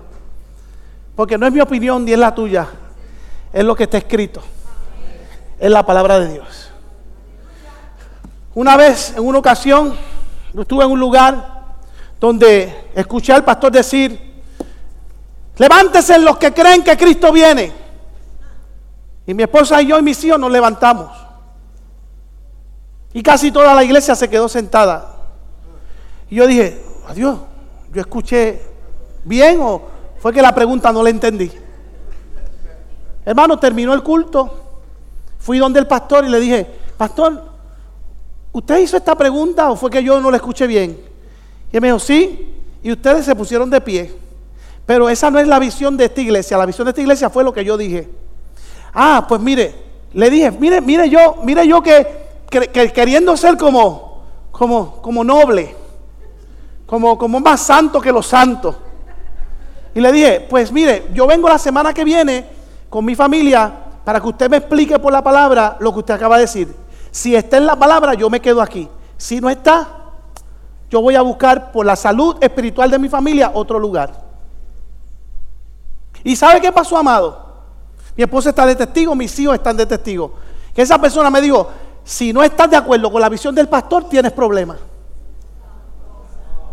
[1.15, 2.67] Porque no es mi opinión ni es la tuya.
[3.53, 4.43] Es lo que está escrito.
[5.59, 6.71] Es la palabra de Dios.
[8.55, 9.95] Una vez, en una ocasión,
[10.59, 11.57] estuve en un lugar
[12.19, 14.43] donde escuché al pastor decir,
[15.57, 17.86] levántese los que creen que Cristo viene.
[19.27, 21.11] Y mi esposa y yo y mis hijos nos levantamos.
[23.13, 25.15] Y casi toda la iglesia se quedó sentada.
[26.31, 27.39] Y yo dije, adiós,
[27.93, 28.63] yo escuché
[29.25, 29.83] bien o
[30.19, 31.51] fue que la pregunta no la entendí.
[33.25, 34.63] Hermano, terminó el culto.
[35.39, 37.43] Fui donde el pastor y le dije, pastor,
[38.53, 40.99] ¿usted hizo esta pregunta o fue que yo no la escuché bien?
[41.73, 44.13] Y él me dijo, sí, y ustedes se pusieron de pie.
[44.85, 46.57] Pero esa no es la visión de esta iglesia.
[46.57, 48.09] La visión de esta iglesia fue lo que yo dije.
[48.99, 49.75] Ah, pues mire,
[50.15, 52.49] le dije, mire, mire yo, mire yo que,
[52.95, 55.77] queriendo ser como, como, como noble,
[56.87, 58.75] como, como más santo que los santos.
[59.95, 62.47] Y le dije, pues mire, yo vengo la semana que viene
[62.89, 63.71] con mi familia
[64.03, 66.75] para que usted me explique por la palabra lo que usted acaba de decir.
[67.11, 68.89] Si está en la palabra, yo me quedo aquí.
[69.19, 69.89] Si no está,
[70.89, 74.25] yo voy a buscar por la salud espiritual de mi familia otro lugar.
[76.25, 77.46] ¿Y sabe qué pasó, amado?
[78.17, 80.33] Mi esposa está de testigo, mis hijos están de testigo.
[80.75, 81.69] Que esa persona me dijo,
[82.03, 84.79] si no estás de acuerdo con la visión del pastor, tienes problemas.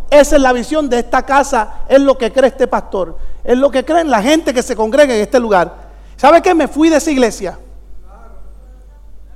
[0.09, 3.71] Esa es la visión de esta casa, es lo que cree este pastor, es lo
[3.71, 5.75] que creen la gente que se congrega en este lugar.
[6.15, 6.53] ¿Sabe qué?
[6.53, 7.57] Me fui de esa iglesia.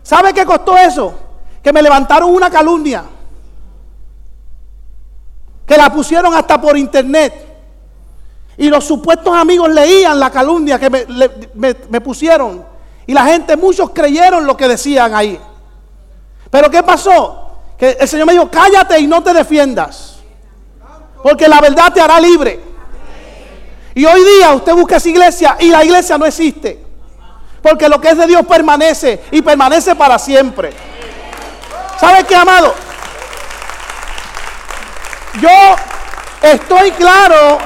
[0.04, 1.14] ¿Sabe qué costó eso?
[1.62, 3.04] Que me levantaron una calumnia.
[5.66, 7.47] Que la pusieron hasta por internet.
[8.58, 12.66] Y los supuestos amigos leían la calumnia que me, pusieron.
[13.06, 15.40] Y la gente, muchos creyeron lo que decían ahí.
[16.50, 17.52] Pero ¿qué pasó?
[17.78, 20.18] Que el Señor me dijo, cállate y no te defiendas.
[21.22, 22.60] Porque la verdad te hará libre.
[23.94, 26.84] Y hoy día usted busca esa iglesia y la iglesia no existe.
[27.62, 30.72] Porque lo que es de Dios permanece y permanece para siempre.
[32.00, 32.74] ¿Sabe qué, amado?
[35.42, 35.50] Yo
[36.42, 37.60] estoy claro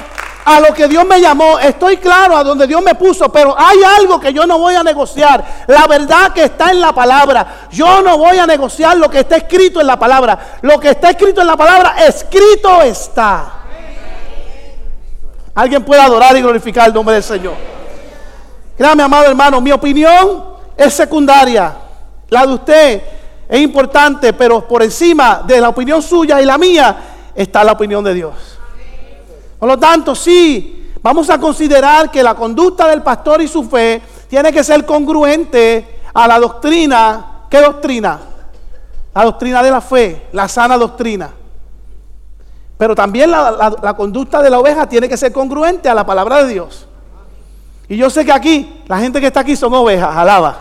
[0.43, 3.77] a lo que Dios me llamó, estoy claro a donde Dios me puso, pero hay
[3.99, 5.43] algo que yo no voy a negociar.
[5.67, 7.67] La verdad que está en la palabra.
[7.71, 10.57] Yo no voy a negociar lo que está escrito en la palabra.
[10.61, 13.53] Lo que está escrito en la palabra, escrito está.
[15.53, 17.53] Alguien puede adorar y glorificar el nombre del Señor.
[18.77, 21.75] Créame, amado hermano, mi opinión es secundaria.
[22.29, 23.01] La de usted
[23.47, 26.95] es importante, pero por encima de la opinión suya y la mía
[27.35, 28.50] está la opinión de Dios.
[29.61, 34.01] Por lo tanto, sí, vamos a considerar que la conducta del pastor y su fe
[34.27, 37.43] tiene que ser congruente a la doctrina.
[37.47, 38.19] ¿Qué doctrina?
[39.13, 41.29] La doctrina de la fe, la sana doctrina.
[42.75, 46.53] Pero también la, conducta de la oveja tiene que ser congruente a la palabra de
[46.53, 46.87] Dios.
[47.87, 50.57] Y yo sé que aquí, la gente que está aquí son ovejas, alaba.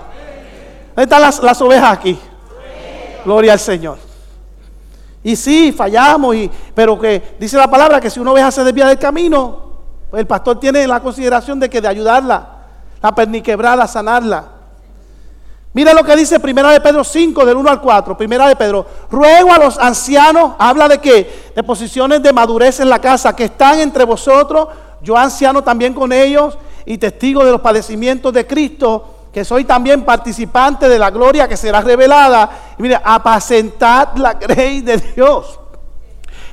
[0.89, 2.19] ¿Dónde están las, ovejas aquí?
[3.25, 4.10] Gloria al Señor.
[5.23, 8.87] Y sí, fallamos, y, pero que dice la palabra que si una oveja se desvía
[8.87, 9.71] del camino,
[10.11, 12.49] pues el pastor tiene la consideración de que de ayudarla,
[13.03, 14.61] la perniquebrada, sanarla.
[15.73, 18.17] Mira lo que dice Primera de Pedro 5, del 1 al 4.
[18.17, 18.85] Primera de Pedro.
[19.09, 21.53] Ruego a los ancianos, habla de qué?
[21.55, 24.69] De posiciones de madurez en la casa, que están entre vosotros,
[25.01, 30.05] yo anciano también con ellos, y testigo de los padecimientos de Cristo, que soy también
[30.05, 32.51] participante de la gloria que será revelada.
[32.79, 35.59] Y mire, apacentad la grey de Dios,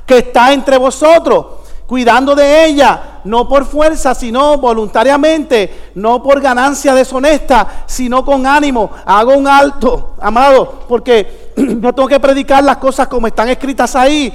[0.06, 1.46] que está entre vosotros
[1.88, 8.90] cuidando de ella, no por fuerza, sino voluntariamente, no por ganancia deshonesta, sino con ánimo.
[9.06, 11.47] Hago un alto, amado, porque
[11.80, 14.32] yo tengo que predicar las cosas como están escritas ahí.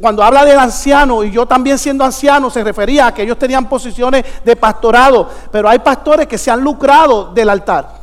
[0.00, 3.68] Cuando habla del anciano, y yo también siendo anciano, se refería a que ellos tenían
[3.68, 8.00] posiciones de pastorado, pero hay pastores que se han lucrado del altar.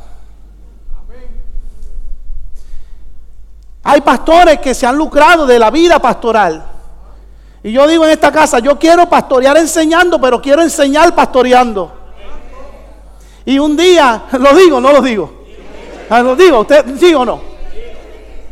[3.84, 6.62] Hay pastores que se han lucrado de la vida pastoral.
[7.62, 11.92] Y yo digo en esta casa, yo quiero pastorear enseñando, pero quiero enseñar pastoreando.
[13.46, 15.38] Y un día, lo digo, no lo digo.
[16.10, 17.57] Ah, lo digo, ¿usted sí o no?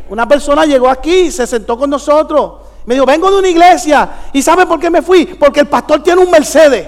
[0.09, 2.53] Una persona llegó aquí, se sentó con nosotros.
[2.85, 4.09] Me dijo, vengo de una iglesia.
[4.31, 5.25] ¿Y sabe por qué me fui?
[5.25, 6.87] Porque el pastor tiene un Mercedes.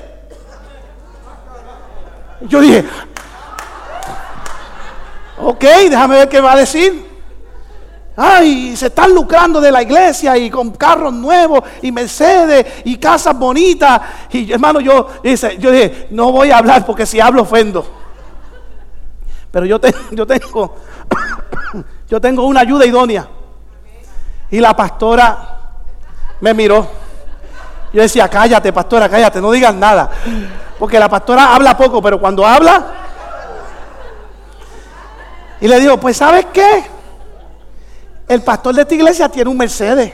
[2.41, 2.85] Yo dije,
[5.37, 7.09] ok, déjame ver qué va a decir.
[8.15, 13.37] Ay, se están lucrando de la iglesia y con carros nuevos y Mercedes y casas
[13.37, 14.01] bonitas.
[14.31, 17.98] Y hermano, yo, dice, yo dije, no voy a hablar porque si hablo ofendo.
[19.51, 19.79] Pero yo,
[20.11, 20.75] yo tengo,
[22.09, 23.27] yo tengo una ayuda idónea.
[24.51, 25.57] Y la pastora
[26.41, 26.87] me miró.
[27.93, 30.09] Yo decía, cállate, pastora, cállate, no digas nada.
[30.77, 32.95] Porque la pastora habla poco, pero cuando habla...
[35.61, 36.85] Y le digo, pues ¿sabes qué?
[38.29, 40.13] el pastor de esta iglesia tiene un Mercedes.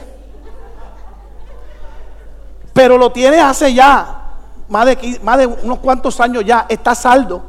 [2.72, 4.22] Pero lo tiene hace ya
[4.68, 6.64] más de, más de unos cuantos años ya.
[6.66, 7.44] Está saldo.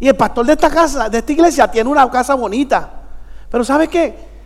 [0.00, 2.90] Y el pastor de esta casa, de esta iglesia, tiene una casa bonita.
[3.50, 4.36] Pero ¿sabe qué?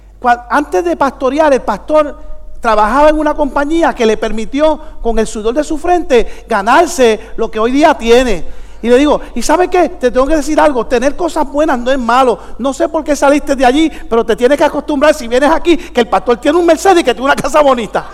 [0.51, 2.19] antes de pastorear, el pastor
[2.61, 7.51] trabajaba en una compañía que le permitió con el sudor de su frente ganarse lo
[7.51, 8.45] que hoy día tiene.
[8.83, 9.91] Y le digo, ¿y sabe qué?
[9.91, 12.39] Te tengo que decir algo, tener cosas buenas no es malo.
[12.59, 15.77] No sé por qué saliste de allí, pero te tienes que acostumbrar si vienes aquí
[15.77, 18.07] que el pastor tiene un Mercedes y que tiene una casa bonita.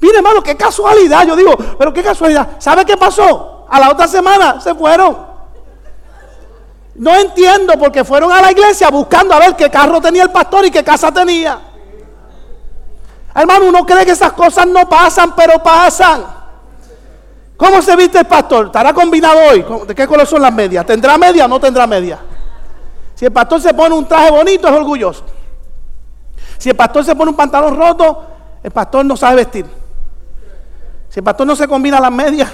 [0.00, 1.24] Mire, hermano, qué casualidad.
[1.24, 2.56] Yo digo, pero qué casualidad.
[2.58, 3.61] ¿Sabe qué pasó?
[3.72, 5.16] A la otra semana se fueron.
[6.94, 10.66] No entiendo porque fueron a la iglesia buscando a ver qué carro tenía el pastor
[10.66, 11.58] y qué casa tenía.
[13.34, 16.22] Hermano, uno cree que esas cosas no pasan, pero pasan.
[17.56, 18.66] ¿Cómo se viste el pastor?
[18.66, 19.64] ¿Estará combinado hoy?
[19.86, 20.84] ¿De qué color son las medias?
[20.84, 22.18] ¿Tendrá media o no tendrá media?
[23.14, 25.24] Si el pastor se pone un traje bonito, es orgulloso.
[26.58, 28.22] Si el pastor se pone un pantalón roto,
[28.62, 29.64] el pastor no sabe vestir.
[31.08, 32.52] Si el pastor no se combina las medias,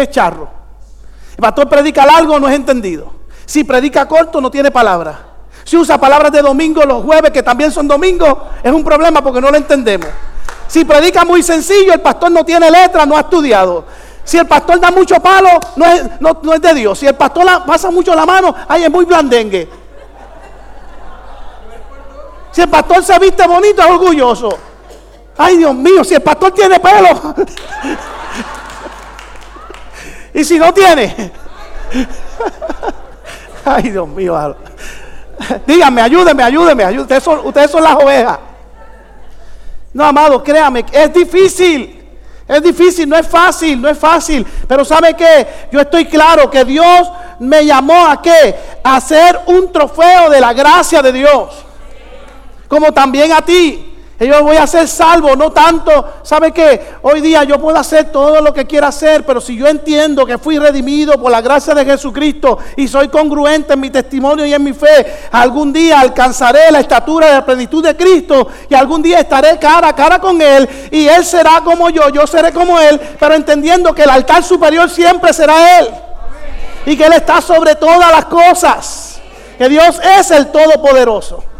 [0.00, 0.48] es charro.
[1.32, 3.12] El pastor predica largo, no es entendido.
[3.44, 5.18] Si predica corto, no tiene palabra.
[5.64, 9.40] Si usa palabras de domingo los jueves, que también son domingos, es un problema porque
[9.40, 10.08] no lo entendemos.
[10.66, 13.84] Si predica muy sencillo, el pastor no tiene letra, no ha estudiado.
[14.24, 16.98] Si el pastor da mucho palo, no es, no, es de Dios.
[16.98, 19.68] Si el pastor pasa mucho la mano, ahí es muy blandengue.
[22.52, 24.58] Si el pastor se viste bonito, es orgulloso.
[25.36, 27.34] Ay, Dios mío, si el pastor tiene pelo.
[30.34, 31.32] y si no tiene.
[33.64, 34.56] Ay, Dios mío.
[35.66, 37.00] Díganme, ayúdenme, ayúdenme.
[37.00, 38.38] Ustedes son, ustedes son las ovejas.
[39.92, 41.98] No, amado, créame, es difícil.
[42.48, 44.46] Es difícil, no es fácil, no es fácil.
[44.66, 45.46] Pero ¿sabe qué?
[45.70, 48.56] Yo estoy claro que Dios me llamó a qué?
[48.82, 51.64] A ser un trofeo de la gracia de Dios.
[52.68, 53.91] Como también a ti
[54.26, 56.94] yo voy a ser salvo, no tanto, ¿sabe qué?
[57.02, 60.38] Hoy día yo puedo hacer todo lo que quiera hacer, pero si yo entiendo que
[60.38, 64.62] fui redimido por la gracia de Jesucristo y soy congruente en mi testimonio y en
[64.62, 69.18] mi fe, algún día alcanzaré la estatura de la plenitud de Cristo y algún día
[69.18, 73.00] estaré cara a cara con Él y Él será como yo, yo seré como Él,
[73.18, 75.88] pero entendiendo que el altar superior siempre será Él
[76.86, 79.20] y que Él está sobre todas las cosas,
[79.56, 81.51] que Dios es el Todopoderoso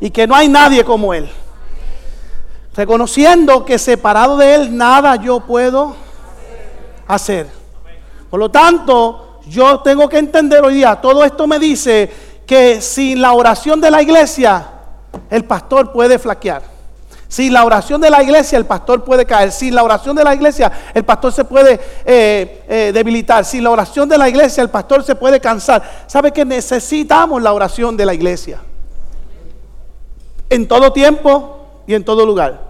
[0.00, 1.30] y que no hay nadie como Él.
[2.74, 5.94] Reconociendo que separado de Él nada yo puedo
[7.06, 7.48] hacer.
[8.30, 12.10] Por lo tanto, yo tengo que entender hoy día, todo esto me dice
[12.46, 14.66] que sin la oración de la iglesia,
[15.28, 16.62] el pastor puede flaquear.
[17.28, 19.52] Sin la oración de la iglesia, el pastor puede caer.
[19.52, 23.44] Sin la oración de la iglesia, el pastor se puede eh, eh, debilitar.
[23.44, 26.04] Sin la oración de la iglesia, el pastor se puede cansar.
[26.08, 28.60] ¿Sabe que necesitamos la oración de la iglesia?
[30.50, 32.68] En todo tiempo y en todo lugar.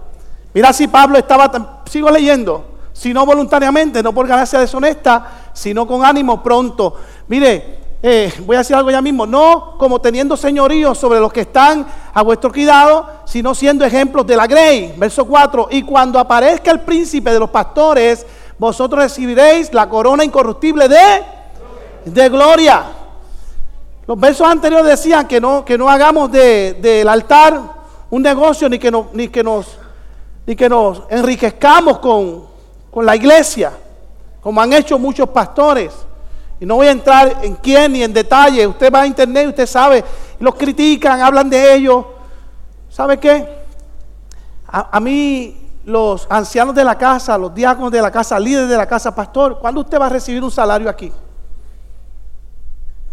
[0.53, 6.05] Mira si Pablo estaba, sigo leyendo, si no voluntariamente, no por ganancia deshonesta, sino con
[6.05, 6.95] ánimo pronto.
[7.27, 11.41] Mire, eh, voy a decir algo ya mismo, no como teniendo señorío sobre los que
[11.41, 14.93] están a vuestro cuidado, sino siendo ejemplos de la grey.
[14.97, 18.25] Verso 4, y cuando aparezca el príncipe de los pastores,
[18.57, 21.23] vosotros recibiréis la corona incorruptible de,
[22.05, 22.83] de gloria.
[24.07, 27.61] Los versos anteriores decían que no, que no hagamos del altar
[28.09, 29.77] un negocio ni que, ni que, nos,
[30.45, 32.45] ni que nos enriquezcamos con,
[32.91, 33.71] con la iglesia,
[34.41, 35.93] como han hecho muchos pastores.
[36.59, 38.67] Y no voy a entrar en quién ni en detalle.
[38.67, 40.03] Usted va a internet usted sabe,
[40.39, 42.05] los critican, hablan de ellos.
[42.89, 43.47] ¿Sabe qué?
[44.67, 48.77] A, a, mí, los ancianos de la casa, los diáconos de la casa, líderes de
[48.77, 51.11] la casa, pastor, ¿cuándo usted va a recibir un salario aquí?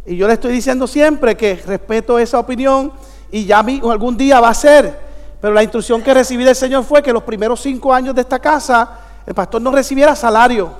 [0.08, 2.90] Y yo le estoy diciendo siempre que respeto esa opinión
[3.30, 4.98] y ya algún día va a ser.
[5.38, 8.38] Pero la instrucción que recibí del Señor fue que los primeros cinco años de esta
[8.38, 8.88] casa
[9.26, 10.70] el pastor no recibiera salario.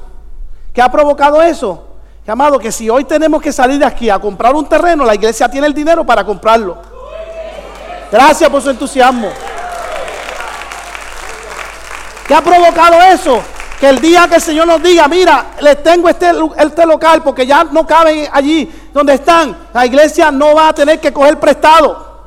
[0.73, 1.89] ¿Qué ha provocado eso?
[2.27, 5.47] Llamado que si hoy tenemos que salir de aquí a comprar un terreno, la iglesia
[5.47, 6.79] tiene el dinero para comprarlo.
[8.11, 9.29] Gracias por su entusiasmo.
[12.27, 13.43] ¿Qué ha provocado eso?
[13.79, 17.47] Que el día que el Señor nos diga, mira, les tengo este, este local porque
[17.47, 22.25] ya no caben allí donde están, la iglesia no va a tener que coger prestado.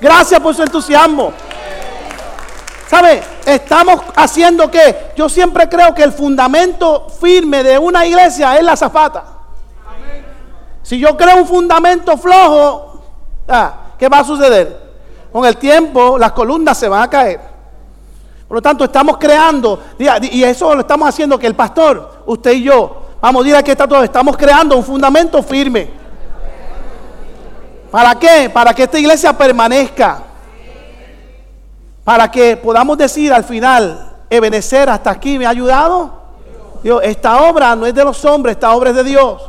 [0.00, 1.32] Gracias por su entusiasmo.
[2.88, 3.22] ¿Sabe?
[3.44, 8.76] Estamos haciendo que yo siempre creo que el fundamento firme de una iglesia es la
[8.76, 9.24] zapata.
[10.82, 13.02] Si yo creo un fundamento flojo,
[13.46, 14.94] ah, ¿qué va a suceder?
[15.30, 17.40] Con el tiempo las columnas se van a caer.
[18.48, 22.62] Por lo tanto, estamos creando, y eso lo estamos haciendo que el pastor, usted y
[22.64, 25.88] yo, vamos, a decir aquí está todo, estamos creando un fundamento firme.
[27.90, 28.50] ¿Para qué?
[28.52, 30.22] Para que esta iglesia permanezca.
[32.04, 36.12] Para que podamos decir al final, Ebenecer hasta aquí me ha ayudado.
[36.82, 39.42] Dios, esta obra no es de los hombres, esta obra es de Dios.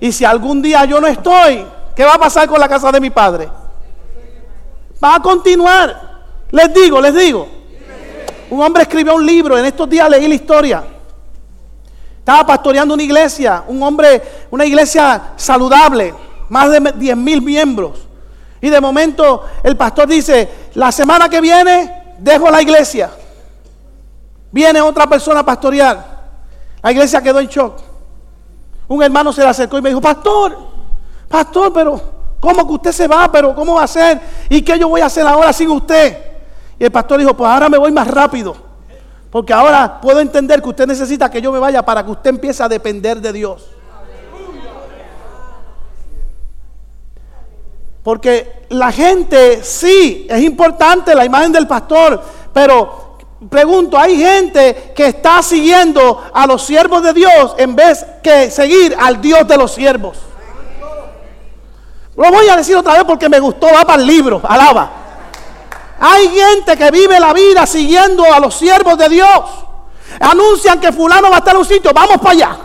[0.00, 3.00] Y si algún día yo no estoy, ¿qué va a pasar con la casa de
[3.00, 3.48] mi padre?
[5.02, 6.14] Va a continuar.
[6.50, 7.48] Les digo, les digo.
[8.50, 10.84] Un hombre escribió un libro, en estos días leí la historia.
[12.24, 16.14] Estaba pastoreando una iglesia, un hombre, una iglesia saludable,
[16.48, 17.98] más de 10 mil miembros.
[18.62, 23.10] Y de momento el pastor dice, la semana que viene dejo la iglesia.
[24.50, 26.02] Viene otra persona a pastorear.
[26.82, 27.78] La iglesia quedó en shock.
[28.88, 30.56] Un hermano se le acercó y me dijo, pastor,
[31.28, 32.00] pastor, pero
[32.40, 33.30] ¿cómo que usted se va?
[33.30, 34.18] Pero ¿cómo va a ser?
[34.48, 36.16] ¿Y qué yo voy a hacer ahora sin usted?
[36.78, 38.63] Y el pastor dijo, pues ahora me voy más rápido.
[39.34, 42.62] Porque ahora puedo entender que usted necesita que yo me vaya para que usted empiece
[42.62, 43.66] a depender de Dios.
[48.04, 52.22] Porque la gente, sí, es importante la imagen del pastor,
[52.52, 53.18] pero
[53.50, 58.96] pregunto, hay gente que está siguiendo a los siervos de Dios en vez que seguir
[58.96, 60.16] al Dios de los siervos.
[62.14, 65.03] Lo voy a decir otra vez porque me gustó, va para el libro, alaba.
[66.00, 69.40] Hay gente que vive la vida siguiendo a los siervos de Dios.
[70.20, 72.58] Anuncian que fulano va a estar en un sitio, vamos para allá.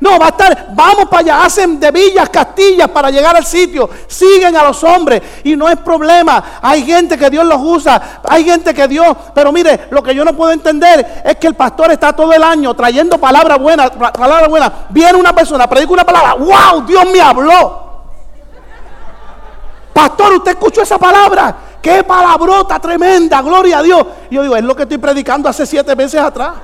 [0.00, 3.90] No, va a estar, vamos para allá, hacen de villas, castillas para llegar al sitio,
[4.06, 6.60] siguen a los hombres y no es problema.
[6.62, 10.24] Hay gente que Dios los usa, hay gente que Dios, pero mire, lo que yo
[10.24, 14.48] no puedo entender es que el pastor está todo el año trayendo palabras buenas, palabras
[14.48, 14.70] buenas.
[14.90, 17.88] Viene una persona, predica una palabra, wow, Dios me habló.
[19.92, 21.56] Pastor, usted escuchó esa palabra.
[21.80, 24.04] Qué palabrota tremenda, gloria a Dios.
[24.30, 26.54] Y yo digo, es lo que estoy predicando hace siete meses atrás.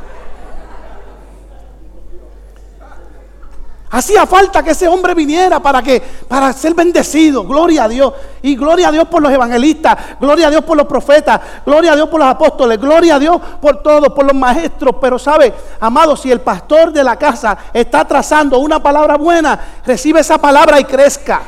[3.94, 7.44] Hacía falta que ese hombre viniera para que para ser bendecido.
[7.44, 8.12] Gloria a Dios.
[8.42, 11.94] Y gloria a Dios por los evangelistas, gloria a Dios por los profetas, gloria a
[11.94, 16.16] Dios por los apóstoles, gloria a Dios por todos, por los maestros, pero sabe, amado,
[16.16, 20.84] si el pastor de la casa está trazando una palabra buena, recibe esa palabra y
[20.84, 21.42] crezca.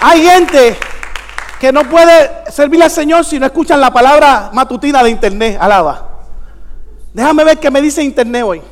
[0.00, 0.76] Hay gente
[1.58, 5.58] que no puede servirle al Señor si no escuchan la palabra matutina de internet.
[5.60, 6.08] Alaba.
[7.12, 8.62] Déjame ver qué me dice internet hoy.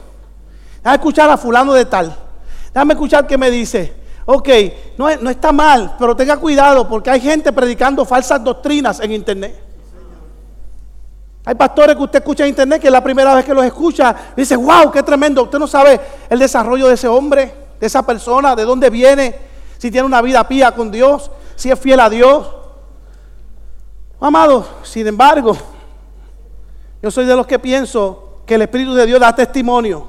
[0.79, 2.17] Déjame escuchar a fulano de tal.
[2.73, 3.95] Déjame escuchar qué me dice.
[4.25, 4.49] Ok,
[4.99, 9.63] no, no está mal, pero tenga cuidado porque hay gente predicando falsas doctrinas en internet.
[11.45, 14.15] Hay pastores que usted escucha en internet que es la primera vez que los escucha.
[14.37, 15.45] Dice, wow, qué tremendo.
[15.45, 19.46] Usted no sabe el desarrollo de ese hombre, de esa persona, de dónde viene,
[19.79, 22.47] si tiene una vida pía con Dios, si es fiel a Dios.
[24.21, 25.57] Amado, sin embargo,
[27.03, 30.07] yo soy de los que pienso que el Espíritu de Dios da testimonio.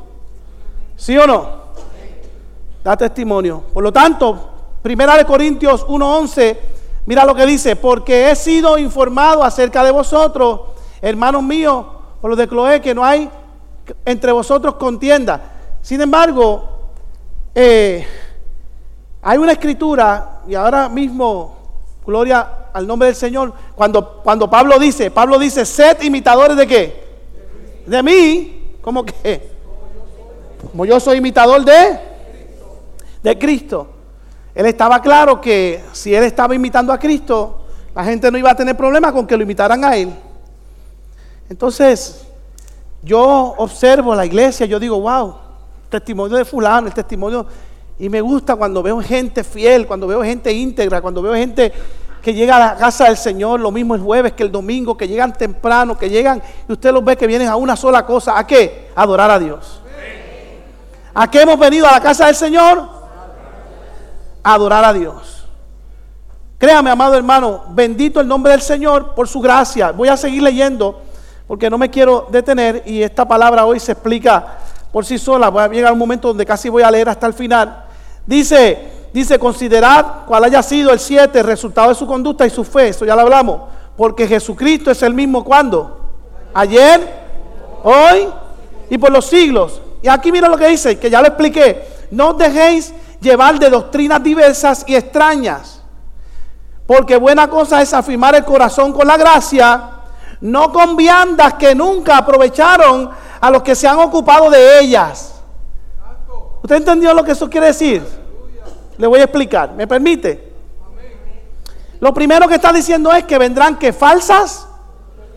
[0.96, 1.50] ¿Sí o no?
[2.84, 3.64] Da testimonio.
[3.74, 4.52] Por lo tanto,
[4.82, 6.58] Primera de Corintios 1:11,
[7.06, 10.62] mira lo que dice, porque he sido informado acerca de vosotros,
[11.02, 11.86] hermanos míos,
[12.22, 13.30] por lo de Cloé, que no hay
[14.06, 15.42] entre vosotros contienda.
[15.82, 16.70] Sin embargo,
[17.54, 18.08] eh,
[19.30, 21.58] hay una escritura, y ahora mismo,
[22.06, 23.52] gloria al nombre del Señor.
[23.76, 27.04] Cuando, cuando Pablo dice, Pablo dice, sed imitadores de qué?
[27.86, 28.78] De mí.
[28.82, 29.52] ¿Cómo que?
[30.72, 32.00] Como yo soy imitador de,
[33.22, 33.88] de Cristo.
[34.56, 38.56] Él estaba claro que si él estaba imitando a Cristo, la gente no iba a
[38.56, 40.14] tener problema con que lo imitaran a él.
[41.50, 42.26] Entonces,
[43.04, 45.36] yo observo la iglesia, yo digo, wow,
[45.90, 47.46] testimonio de fulano, el testimonio,
[48.00, 51.74] y me gusta cuando veo gente fiel, cuando veo gente íntegra, cuando veo gente
[52.22, 55.08] que llega a la casa del Señor, lo mismo el jueves que el domingo, que
[55.08, 58.38] llegan temprano, que llegan y usted los ve que vienen a una sola cosa.
[58.38, 58.92] ¿A qué?
[58.96, 59.82] adorar a Dios.
[61.14, 62.98] ¿A qué hemos venido a la casa del Señor?
[64.44, 65.46] adorar a Dios.
[66.58, 69.92] Créame, amado hermano, bendito el nombre del Señor por su gracia.
[69.92, 71.02] Voy a seguir leyendo
[71.48, 74.58] porque no me quiero detener y esta palabra hoy se explica
[74.92, 75.50] por sí sola.
[75.50, 77.87] Voy a llegar a un momento donde casi voy a leer hasta el final.
[78.28, 82.64] Dice, Dice, considerad cuál haya sido el 7, el resultado de su conducta y su
[82.64, 82.90] fe.
[82.90, 83.62] Eso ya lo hablamos.
[83.96, 86.02] Porque Jesucristo es el mismo cuando.
[86.54, 87.02] Ayer,
[87.84, 88.28] hoy
[88.92, 89.82] y por los siglos.
[90.04, 91.88] Y aquí mira lo que dice, que ya lo expliqué.
[92.12, 95.82] No os dejéis llevar de doctrinas diversas y extrañas.
[96.86, 99.90] Porque buena cosa es afirmar el corazón con la gracia,
[100.42, 103.10] no con viandas que nunca aprovecharon
[103.42, 105.37] a los que se han ocupado de ellas.
[106.68, 108.04] ¿Usted entendió lo que eso quiere decir?
[108.98, 109.72] Le voy a explicar.
[109.72, 110.52] ¿Me permite?
[112.02, 114.68] Lo primero que está diciendo es que vendrán que falsas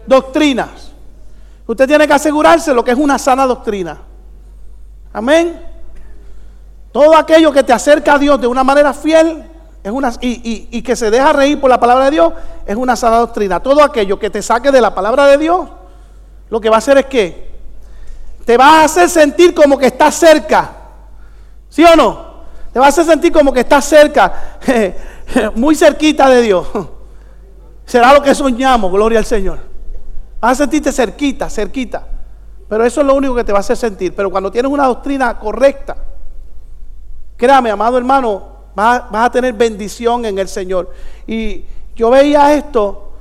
[0.08, 0.90] doctrinas.
[1.68, 3.98] Usted tiene que asegurarse lo que es una sana doctrina.
[5.12, 5.64] Amén.
[6.90, 9.48] Todo aquello que te acerca a Dios de una manera fiel
[9.84, 12.32] es una, y, y, que se deja reír por la palabra de Dios
[12.66, 13.62] es una sana doctrina.
[13.62, 15.68] Todo aquello que te saque de la palabra de Dios,
[16.48, 17.52] lo que va a hacer es que
[18.44, 20.78] te va a hacer sentir como que estás cerca.
[21.70, 22.30] ¿Sí o no?
[22.72, 24.58] Te va a sentir como que estás cerca,
[25.54, 26.66] muy cerquita de Dios.
[27.86, 29.58] Será lo que soñamos, gloria al Señor.
[30.40, 32.06] Vas a sentirte cerquita, cerquita.
[32.68, 34.14] Pero eso es lo único que te va a hacer sentir.
[34.14, 35.96] Pero cuando tienes una doctrina correcta,
[37.36, 38.44] créame, amado hermano,
[38.74, 40.92] vas, a tener bendición en el Señor.
[41.26, 41.64] Y
[41.96, 43.12] yo veía esto,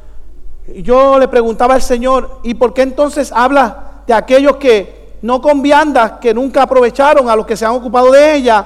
[0.68, 5.62] yo le preguntaba al Señor, ¿y por qué entonces habla de aquellos que no con
[5.62, 8.66] viandas, que nunca aprovecharon a los que se han ocupado de ella?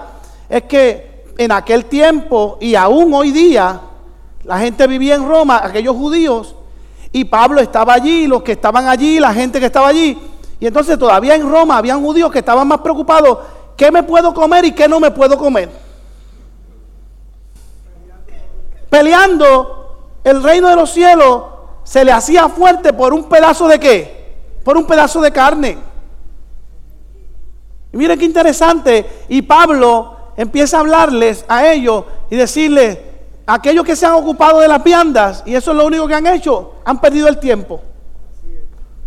[0.49, 3.80] Es que en aquel tiempo y aún hoy día,
[4.43, 6.56] la gente vivía en Roma, aquellos judíos,
[7.12, 10.20] y Pablo estaba allí, los que estaban allí, la gente que estaba allí,
[10.60, 13.38] y entonces todavía en Roma habían judíos que estaban más preocupados,
[13.76, 15.70] ¿qué me puedo comer y qué no me puedo comer?
[18.89, 21.43] Peleando el reino de los cielos
[21.84, 24.36] se le hacía fuerte por un pedazo de qué?
[24.64, 25.78] Por un pedazo de carne.
[27.93, 29.05] Y miren qué interesante.
[29.29, 32.97] Y Pablo empieza a hablarles a ellos y decirles,
[33.45, 36.27] aquellos que se han ocupado de las viandas, y eso es lo único que han
[36.27, 37.81] hecho, han perdido el tiempo.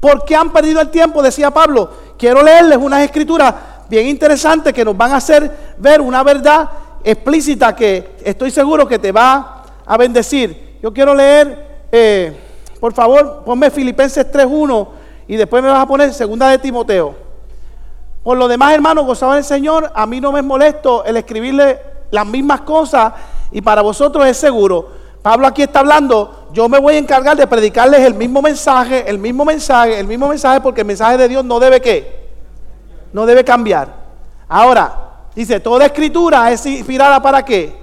[0.01, 1.23] ¿Por qué han perdido el tiempo?
[1.23, 1.91] Decía Pablo.
[2.17, 3.55] Quiero leerles unas escrituras
[3.89, 6.69] bien interesantes que nos van a hacer ver una verdad
[7.03, 10.79] explícita que estoy seguro que te va a bendecir.
[10.83, 12.37] Yo quiero leer, eh,
[12.79, 14.89] por favor, ponme Filipenses 3.1
[15.29, 17.26] y después me vas a poner segunda de Timoteo.
[18.27, 19.93] Por lo demás, hermanos, gozaban el Señor.
[19.95, 23.13] A mí no me es molesto el escribirle las mismas cosas
[23.53, 24.89] y para vosotros es seguro.
[25.23, 29.21] Pablo aquí está hablando, yo me voy a encargar de predicarles el mismo mensaje, el
[29.21, 32.29] mismo mensaje, el mismo mensaje, porque el mensaje de Dios no debe qué?
[33.13, 33.95] No debe cambiar.
[34.49, 34.93] Ahora,
[35.33, 37.77] dice, toda escritura es inspirada para qué?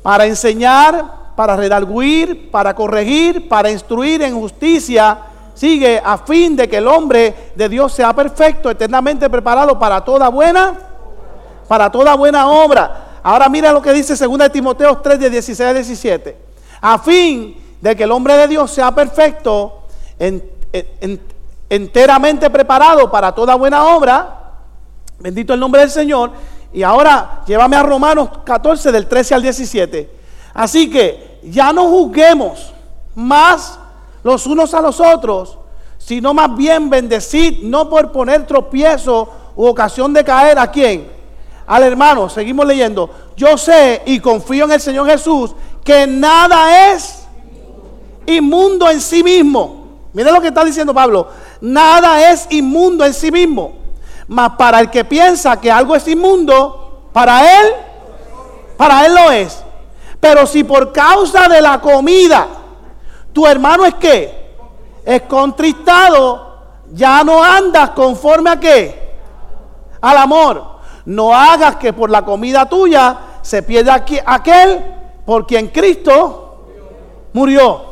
[0.00, 5.18] Para enseñar, para redarguir, para corregir, para instruir en justicia.
[5.58, 10.28] Sigue a fin de que el hombre de Dios sea perfecto, eternamente preparado para toda
[10.28, 10.72] buena,
[11.66, 13.18] para toda buena obra.
[13.24, 16.36] Ahora mira lo que dice 2 Timoteo 3 de 16 a 17.
[16.80, 19.82] A fin de que el hombre de Dios sea perfecto,
[21.68, 24.52] enteramente preparado para toda buena obra.
[25.18, 26.30] Bendito el nombre del Señor.
[26.72, 30.08] Y ahora llévame a Romanos 14 del 13 al 17.
[30.54, 32.72] Así que ya no juzguemos
[33.16, 33.80] más
[34.28, 35.58] los unos a los otros,
[35.96, 41.18] sino más bien bendecid, no por poner tropiezo u ocasión de caer a quién
[41.68, 45.54] al hermano, seguimos leyendo, yo sé y confío en el Señor Jesús
[45.84, 47.24] que nada es
[48.26, 49.86] inmundo en sí mismo.
[50.14, 51.28] Miren lo que está diciendo Pablo,
[51.60, 53.74] nada es inmundo en sí mismo.
[54.28, 57.66] Mas para el que piensa que algo es inmundo, para él,
[58.78, 59.62] para él lo es.
[60.20, 62.48] Pero si por causa de la comida,
[63.32, 64.48] tu hermano es que
[65.04, 66.56] es contristado,
[66.92, 69.16] ya no andas conforme a qué?
[70.00, 70.78] Al amor.
[71.06, 74.84] No hagas que por la comida tuya se pierda aquel
[75.24, 76.66] por quien Cristo
[77.32, 77.82] murió.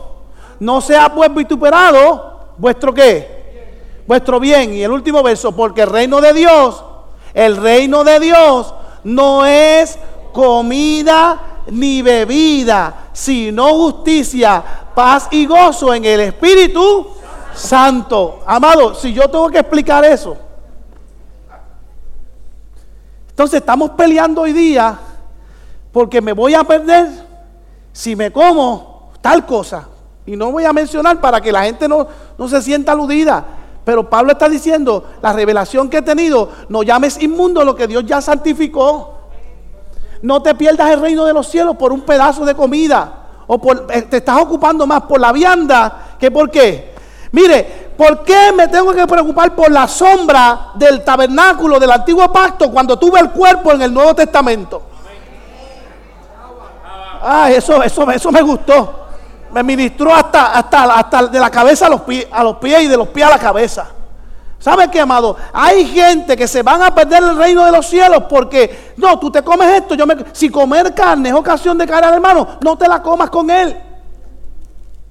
[0.61, 4.05] No sea pues vituperado vuestro qué?
[4.07, 4.74] Vuestro bien.
[4.74, 6.84] Y el último verso, porque el reino de Dios,
[7.32, 8.74] el reino de Dios
[9.05, 9.99] no es
[10.32, 11.41] comida
[11.71, 14.62] ni bebida, sino justicia,
[14.95, 17.09] paz y gozo en el Espíritu
[17.55, 18.41] Santo.
[18.47, 20.37] Amado, si yo tengo que explicar eso,
[23.31, 24.99] entonces estamos peleando hoy día
[25.93, 27.09] porque me voy a perder
[27.93, 29.89] si me como tal cosa.
[30.27, 32.07] Y no voy a mencionar para que la gente no,
[32.37, 33.45] no se sienta aludida.
[33.85, 38.05] Pero Pablo está diciendo, la revelación que he tenido, no llames inmundo lo que Dios
[38.05, 39.16] ya santificó.
[40.27, 43.12] No te pierdas el reino de los cielos por un pedazo de comida.
[43.47, 46.95] O por, eh, te estás ocupando más por la vianda que por qué.
[47.31, 52.70] Mire, ¿Por qué me tengo que preocupar por la sombra del tabernáculo del antiguo pacto
[52.70, 54.83] cuando tuve el cuerpo en el Nuevo Testamento?
[57.22, 59.07] Ah, eso, eso, eso me gustó.
[59.51, 62.89] Me ministró hasta, hasta, hasta de la cabeza a los, pies, a los pies y
[62.89, 63.96] de los pies a la cabeza.
[64.59, 65.37] ¿Sabe qué, amado?
[65.53, 69.31] Hay gente que se van a perder el reino de los cielos porque, no, tú
[69.31, 72.77] te comes esto, yo me, si comer carne es ocasión de caer al hermano, no
[72.77, 73.77] te la comas con él.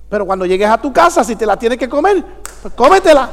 [0.09, 2.23] Pero cuando llegues a tu casa, si te la tienes que comer,
[2.61, 3.29] pues cómetela.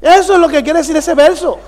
[0.00, 1.58] Eso es lo que quiere decir ese verso.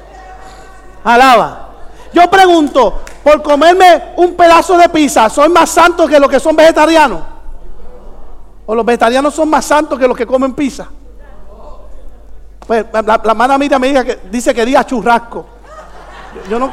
[1.03, 1.71] Alaba.
[2.13, 6.55] Yo pregunto, por comerme un pedazo de pizza, ¿soy más santo que los que son
[6.55, 7.23] vegetarianos?
[8.67, 10.89] ¿O los vegetarianos son más santos que los que comen pizza?
[12.67, 15.47] Pues la, la hermana Miriam me dice que, dice que diga churrasco.
[16.49, 16.73] Yo no.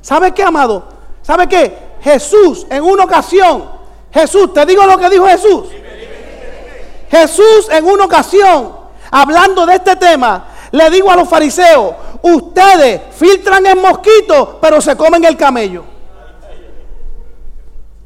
[0.00, 0.84] ¿Sabe qué, amado?
[1.22, 1.92] ¿Sabe qué?
[2.00, 3.64] Jesús, en una ocasión,
[4.12, 5.68] Jesús, te digo lo que dijo Jesús.
[7.08, 8.72] Jesús, en una ocasión,
[9.10, 14.96] hablando de este tema, le digo a los fariseos: Ustedes filtran el mosquito, pero se
[14.96, 15.84] comen el camello.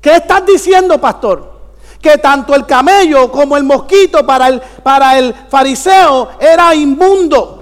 [0.00, 1.55] ¿Qué estás diciendo, pastor?
[2.00, 7.56] Que tanto el camello como el mosquito para el, para el fariseo era inmundo.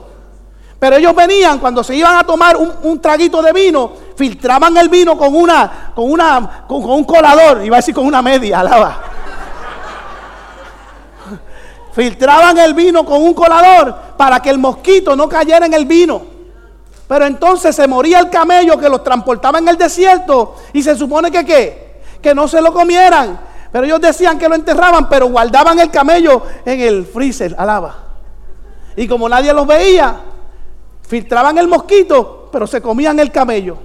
[0.85, 5.16] Pero ellos venían cuando se iban a tomar un, traguito de vino, filtraban el vino
[5.16, 9.01] con una, con una, con, un colador, iba a decir con una media, alaba.
[11.95, 16.20] filtraban el vino con un colador para que el mosquito no cayera en el vino.
[17.09, 21.30] Pero entonces se moría el camello que los transportaba en el desierto y se supone
[21.30, 23.41] que qué, que no se lo comieran.
[23.75, 28.05] Pero ellos decían que lo enterraban, pero guardaban el camello en el freezer, alaba.
[28.95, 30.14] Y como nadie los veía,
[31.03, 33.77] filtraban el mosquito, pero se comían el camello.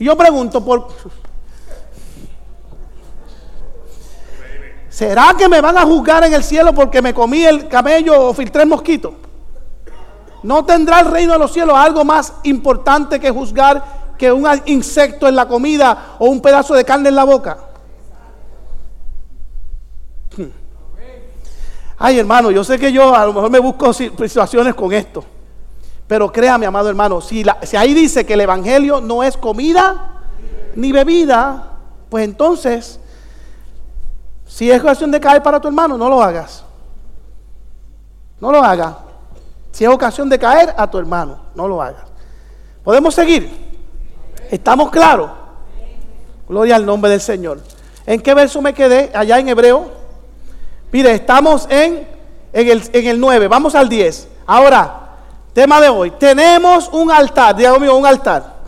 [0.00, 0.88] Y yo pregunto, por,
[4.88, 8.34] ¿será que me van a juzgar en el cielo porque me comí el camello o
[8.34, 9.14] filtré el mosquito?
[10.42, 15.28] ¿No tendrá el reino de los cielos algo más importante que juzgar que un insecto
[15.28, 17.67] en la comida o un pedazo de carne en la boca?
[21.98, 25.24] Ay, hermano, yo sé que yo a lo mejor me busco situaciones con esto.
[26.06, 27.44] Pero créame, amado hermano, si,
[27.76, 30.22] ahí dice que el Evangelio no es comida
[30.74, 31.72] ni bebida,
[32.08, 33.00] pues entonces,
[34.46, 36.64] si es ocasión de caer para tu hermano, no lo hagas.
[38.40, 38.94] No lo hagas.
[39.72, 42.04] Si es ocasión de caer a tu hermano, no lo hagas.
[42.84, 43.50] ¿Podemos seguir?
[44.50, 45.30] ¿Estamos claros?
[46.48, 47.60] Gloria al nombre del Señor.
[48.06, 49.10] ¿En qué verso me quedé?
[49.14, 49.97] Allá en Hebreo.
[50.92, 52.06] Mire, estamos en,
[52.52, 53.48] en, el, en el 9.
[53.48, 54.28] Vamos al 10.
[54.46, 55.08] Ahora,
[55.58, 56.12] Tema de hoy.
[56.12, 58.58] Tenemos un altar, un altar.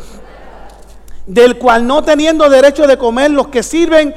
[1.24, 4.12] Del cual no teniendo derecho de comer los que sirven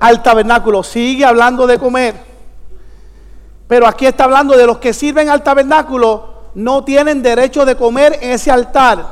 [0.00, 0.82] al tabernáculo.
[0.82, 2.16] Sigue hablando de comer.
[3.68, 6.48] Pero aquí está hablando de los que sirven al tabernáculo.
[6.56, 9.06] No tienen derecho de comer en ese altar.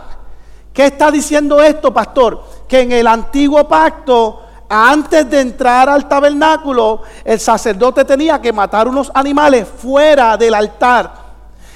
[0.73, 2.43] ¿Qué está diciendo esto, pastor?
[2.67, 8.89] Que en el antiguo pacto antes de entrar al tabernáculo, el sacerdote tenía que matar
[8.89, 11.27] unos animales fuera del altar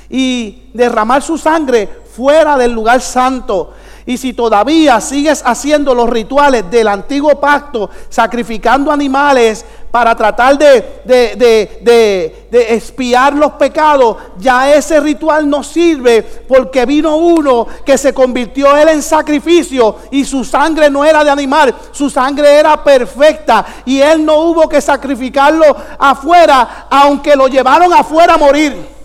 [0.09, 3.73] y derramar su sangre fuera del lugar santo.
[4.07, 11.03] Y si todavía sigues haciendo los rituales del antiguo pacto, sacrificando animales para tratar de,
[11.05, 18.15] de, de, espiar los pecados, ya ese ritual no sirve porque vino uno que se
[18.15, 23.67] convirtió él en sacrificio y su sangre no era de animal, su sangre era perfecta.
[23.85, 29.00] Y él no hubo que sacrificarlo afuera, aunque lo llevaron afuera a morir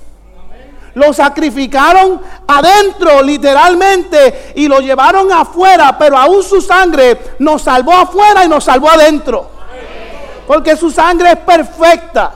[0.95, 8.43] lo sacrificaron adentro literalmente y lo llevaron afuera, pero aún su sangre nos salvó afuera
[8.43, 9.49] y nos salvó adentro.
[10.47, 12.31] Porque su sangre es perfecta.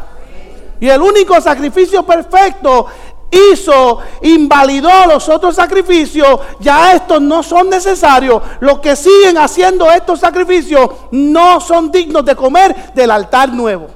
[0.80, 2.88] Y el único sacrificio perfecto
[3.32, 8.42] hizo, invalidó los otros sacrificios, ya estos no son necesarios.
[8.60, 13.88] Los que siguen haciendo estos sacrificios no son dignos de comer del altar nuevo.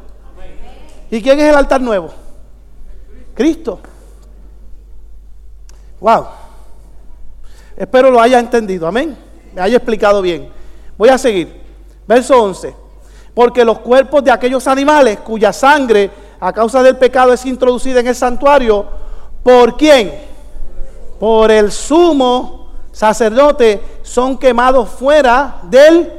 [1.12, 2.12] ¿Y quién es el altar nuevo?
[3.34, 3.80] Cristo.
[6.04, 6.26] Wow.
[7.78, 8.86] Espero lo haya entendido.
[8.86, 9.18] Amén.
[9.56, 10.50] Me haya explicado bien.
[10.98, 11.62] Voy a seguir.
[12.06, 12.76] Verso 11.
[13.34, 18.08] Porque los cuerpos de aquellos animales cuya sangre a causa del pecado es introducida en
[18.08, 18.86] el santuario,
[19.44, 20.14] ¿por quién?
[21.22, 26.12] Por el sumo sacerdote son quemados fuera del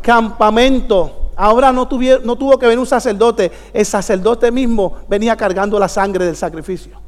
[0.00, 1.30] campamento.
[1.34, 1.88] Ahora no,
[2.22, 7.03] no tuvo que venir un sacerdote, el sacerdote mismo venía cargando la sangre del sacrificio.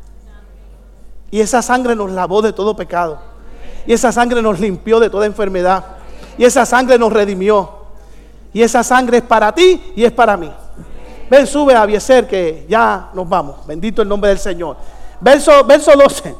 [1.30, 3.18] Y esa sangre nos lavó de todo pecado.
[3.86, 5.84] Y esa sangre nos limpió de toda enfermedad.
[6.38, 7.70] Y esa sangre nos redimió.
[8.52, 10.50] Y esa sangre es para ti y es para mí.
[11.28, 13.66] Ven, sube a Bieser que ya nos vamos.
[13.66, 14.76] Bendito el nombre del Señor.
[15.20, 16.34] Verso, verso 12.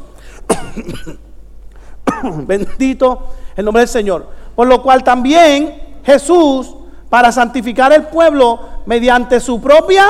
[2.46, 4.28] Bendito el nombre del Señor.
[4.54, 6.74] Por lo cual también Jesús,
[7.10, 10.06] para santificar el pueblo mediante su propia,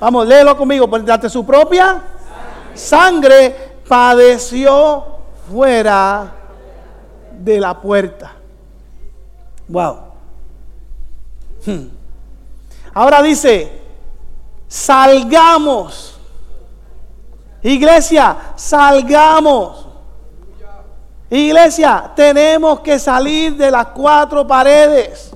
[0.00, 2.00] vamos, léelo conmigo, mediante su propia
[2.74, 5.04] sangre padeció
[5.50, 6.32] fuera
[7.38, 8.32] de la puerta.
[9.68, 9.98] Wow.
[11.66, 11.88] Hmm.
[12.94, 13.80] Ahora dice,
[14.68, 16.18] salgamos.
[17.62, 19.86] Iglesia, salgamos.
[21.30, 25.30] Iglesia, tenemos que salir de las cuatro paredes.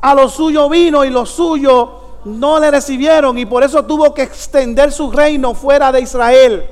[0.00, 4.22] A lo suyo vino y lo suyo no le recibieron y por eso tuvo que
[4.22, 6.64] extender su reino fuera de Israel.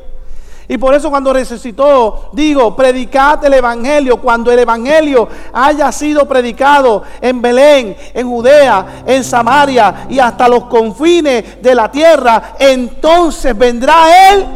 [0.69, 4.17] Y por eso cuando resucitó, digo, predicad el Evangelio.
[4.19, 10.65] Cuando el Evangelio haya sido predicado en Belén, en Judea, en Samaria y hasta los
[10.65, 14.47] confines de la tierra, entonces vendrá Él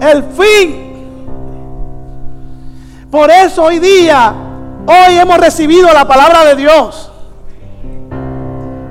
[0.00, 0.88] el fin.
[3.10, 4.34] Por eso hoy día,
[4.86, 7.07] hoy hemos recibido la palabra de Dios.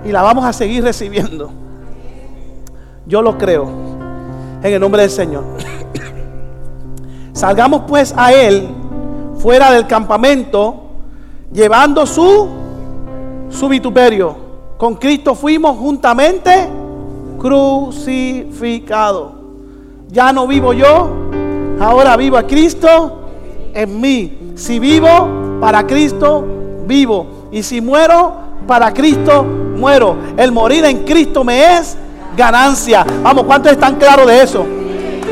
[0.08, 1.52] Y la vamos a seguir recibiendo.
[3.06, 3.68] Yo lo creo.
[4.64, 5.44] En el nombre del Señor.
[7.34, 8.70] Salgamos pues a Él
[9.38, 10.84] fuera del campamento,
[11.52, 12.48] llevando su,
[13.50, 14.48] su vituperio.
[14.78, 16.70] Con Cristo fuimos juntamente
[17.38, 19.34] crucificados.
[20.08, 21.10] Ya no vivo yo,
[21.82, 23.24] ahora vivo a Cristo
[23.74, 24.54] en mí.
[24.56, 26.46] Si vivo, para Cristo
[26.88, 27.50] vivo.
[27.52, 28.32] Y si muero,
[28.66, 30.18] para Cristo muero.
[30.36, 31.96] El morir en Cristo me es
[32.36, 33.06] ganancia.
[33.24, 34.66] Vamos, ¿cuántos están claros de eso?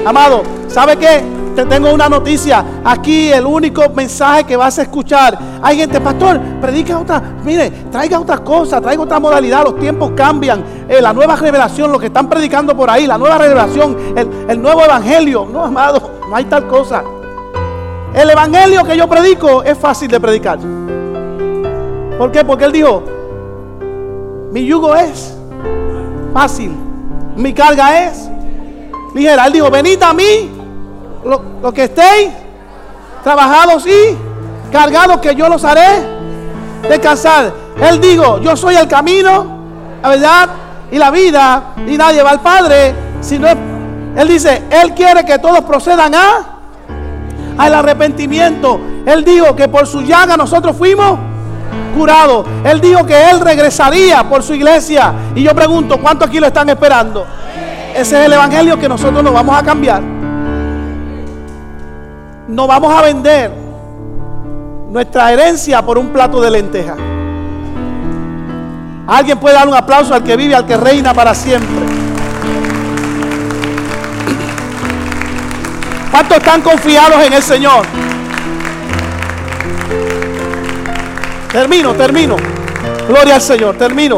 [0.06, 1.36] Amado, ¿sabe qué?
[1.56, 2.64] te tengo una noticia.
[2.84, 5.38] Aquí el único mensaje que vas a escuchar.
[5.62, 9.64] Hay gente, pastor, predica otra, mire, traiga otra cosa, traiga otra modalidad.
[9.64, 10.64] Los tiempos cambian.
[10.88, 14.62] Eh, la nueva revelación, lo que están predicando por ahí, la nueva revelación, el, el
[14.62, 15.48] nuevo evangelio.
[15.52, 17.04] No, amado, no hay tal cosa.
[18.14, 20.60] El evangelio que yo predico es fácil de predicar.
[22.18, 22.46] ¿Por qué?
[22.46, 23.04] Porque él dijo,
[24.56, 25.34] mi yugo es
[26.34, 26.72] fácil,
[27.36, 28.30] mi carga es
[29.14, 29.48] ligera.
[29.48, 30.50] Él dijo, venid a mí
[31.26, 32.30] lo, que estéis
[33.22, 34.16] trabajados y
[34.72, 36.08] cargados, que yo los haré
[36.88, 37.52] descansar.
[37.82, 39.46] Él dijo, yo soy el camino,
[40.02, 40.50] la verdad
[40.90, 45.66] y la vida, y nadie va al Padre, sino él dice, Él quiere que todos
[45.66, 46.60] procedan a
[47.58, 48.80] al arrepentimiento.
[49.06, 51.35] Él dijo que por su llaga nosotros fuimos
[51.96, 52.46] curados.
[52.64, 55.14] Él dijo que Él regresaría por su iglesia.
[55.36, 57.26] Y yo pregunto, ¿cuántos aquí lo están esperando?
[57.94, 60.16] Ese es el evangelio que nosotros nos vamos a cambiar
[62.48, 63.52] no vamos a vender
[64.90, 66.96] nuestra herencia por un plato de lenteja.
[69.08, 71.86] Alguien puede dar un aplauso al que vive, al que reina para siempre.
[76.12, 77.86] ¿Cuántos están confiados en el Señor?
[81.56, 82.36] Termino, termino.
[83.08, 84.18] Gloria al Señor, termino.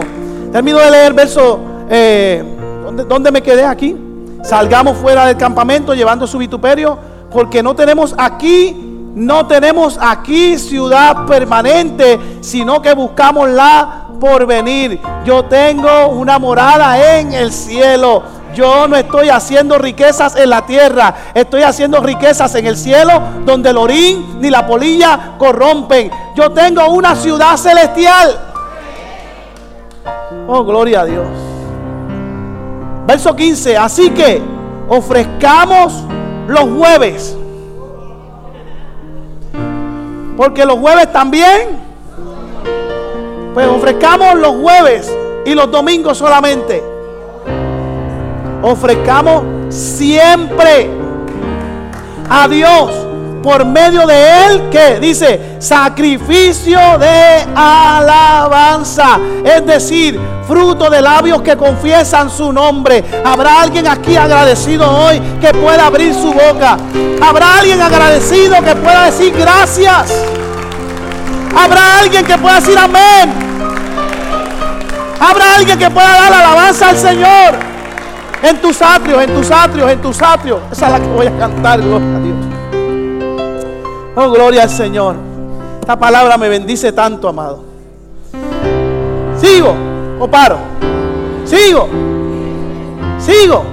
[0.52, 1.60] Termino de leer verso.
[1.88, 2.44] Eh,
[2.84, 3.96] ¿dónde, ¿Dónde me quedé aquí?
[4.44, 6.98] Salgamos fuera del campamento llevando su vituperio
[7.32, 8.76] porque no tenemos aquí
[9.14, 15.00] no tenemos aquí ciudad permanente, sino que buscamos la por venir.
[15.24, 18.24] Yo tengo una morada en el cielo.
[18.54, 23.70] Yo no estoy haciendo riquezas en la tierra, estoy haciendo riquezas en el cielo donde
[23.70, 26.10] el orín ni la polilla corrompen.
[26.36, 28.38] Yo tengo una ciudad celestial.
[30.48, 31.28] Oh, gloria a Dios.
[33.06, 33.78] Verso 15.
[33.78, 34.42] Así que
[34.88, 36.04] ofrezcamos
[36.48, 37.38] los jueves.
[40.36, 41.88] Porque los jueves también.
[43.54, 45.12] Pues ofrezcamos los jueves
[45.46, 46.97] y los domingos solamente.
[48.62, 50.90] Ofrezcamos siempre
[52.30, 52.92] a Dios
[53.44, 61.56] por medio de él que dice sacrificio de alabanza, es decir, fruto de labios que
[61.56, 63.04] confiesan su nombre.
[63.24, 66.78] Habrá alguien aquí agradecido hoy que pueda abrir su boca.
[67.22, 70.14] Habrá alguien agradecido que pueda decir gracias.
[71.56, 73.34] Habrá alguien que pueda decir amén.
[75.20, 77.67] Habrá alguien que pueda dar alabanza al Señor.
[78.44, 80.60] En tus atrios, en tus atrios, en tus atrios.
[80.72, 82.38] Esa es la que voy a cantar, gloria a Dios.
[84.16, 85.16] Oh, gloria al Señor.
[85.80, 87.64] Esta palabra me bendice tanto, amado.
[89.40, 89.74] Sigo
[90.20, 90.58] o paro.
[91.46, 91.88] Sigo.
[93.20, 93.64] Sigo.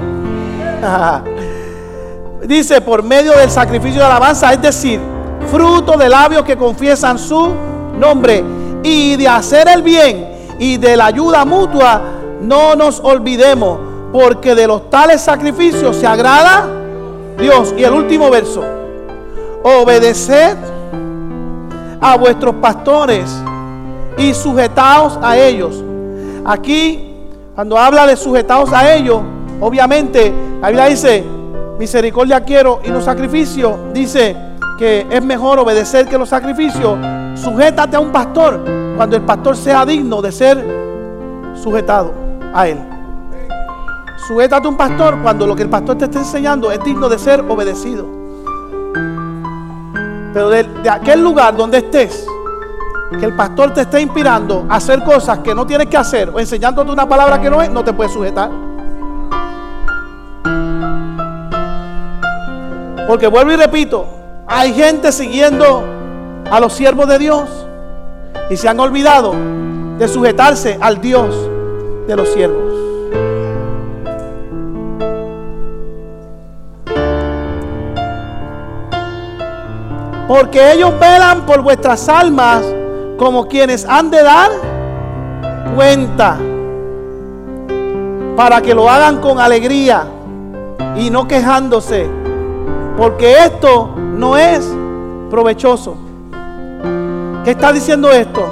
[2.46, 5.00] Dice, por medio del sacrificio de alabanza, es decir,
[5.50, 7.54] fruto de labios que confiesan su
[7.98, 8.44] nombre
[8.82, 12.02] y de hacer el bien y de la ayuda mutua,
[12.42, 13.78] no nos olvidemos,
[14.14, 16.68] porque de los tales sacrificios se agrada
[17.36, 17.74] Dios.
[17.76, 18.62] Y el último verso
[19.64, 20.56] obedeced
[22.00, 23.28] a vuestros pastores
[24.16, 25.82] y sujetaos a ellos.
[26.44, 27.12] Aquí,
[27.56, 29.20] cuando habla de sujetaos a ellos,
[29.60, 31.24] obviamente la Biblia dice,
[31.80, 34.36] misericordia quiero y los sacrificios, dice
[34.78, 36.96] que es mejor obedecer que los sacrificios.
[37.34, 38.64] Sujétate a un pastor
[38.96, 40.64] cuando el pastor sea digno de ser
[41.60, 42.12] sujetado
[42.54, 42.93] a él.
[44.16, 47.18] Sujétate a un pastor cuando lo que el pastor te está enseñando es digno de
[47.18, 48.06] ser obedecido.
[50.32, 52.26] Pero de, aquel lugar donde estés,
[53.18, 56.40] que el pastor te esté inspirando a hacer cosas que no tienes que hacer o
[56.40, 58.50] enseñándote una palabra que no es, no te puedes sujetar.
[63.06, 64.06] Porque vuelvo y repito,
[64.46, 65.84] hay gente siguiendo
[66.50, 67.48] a los siervos de Dios
[68.50, 69.34] y se han olvidado
[69.98, 71.34] de sujetarse al Dios
[72.06, 72.73] de los siervos.
[80.34, 82.64] Porque ellos velan por vuestras almas
[83.16, 84.50] como quienes han de dar
[85.76, 86.36] cuenta
[88.36, 90.04] para que lo hagan con alegría
[90.96, 92.10] y no quejándose,
[92.96, 94.68] porque esto no es
[95.30, 95.94] provechoso.
[97.44, 98.44] ¿Qué está diciendo esto?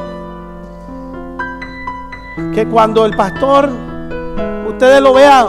[2.55, 3.68] Que cuando el pastor,
[4.68, 5.49] ustedes lo vean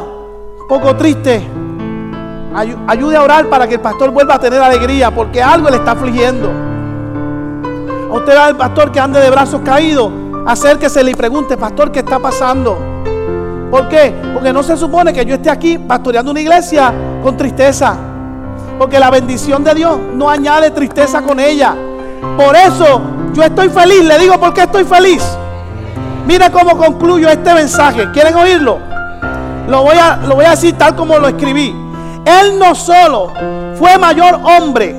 [0.62, 1.48] un poco triste,
[2.56, 5.92] ayude a orar para que el pastor vuelva a tener alegría, porque algo le está
[5.92, 6.52] afligiendo.
[8.12, 10.12] A usted al pastor que ande de brazos caídos,
[10.46, 12.78] acérquese y pregunte, pastor, ¿qué está pasando?
[13.72, 14.14] ¿Por qué?
[14.34, 16.94] Porque no se supone que yo esté aquí pastoreando una iglesia
[17.24, 17.98] con tristeza.
[18.78, 21.74] Porque la bendición de Dios no añade tristeza con ella.
[22.38, 23.02] Por eso
[23.34, 24.04] yo estoy feliz.
[24.04, 25.24] Le digo por qué estoy feliz.
[26.28, 28.12] Mira cómo concluyo este mensaje.
[28.12, 28.78] ¿Quieren oírlo?
[29.68, 31.83] Lo voy a, lo voy a decir tal como lo escribí.
[32.26, 33.32] Él no solo
[33.76, 34.96] fue mayor hombre,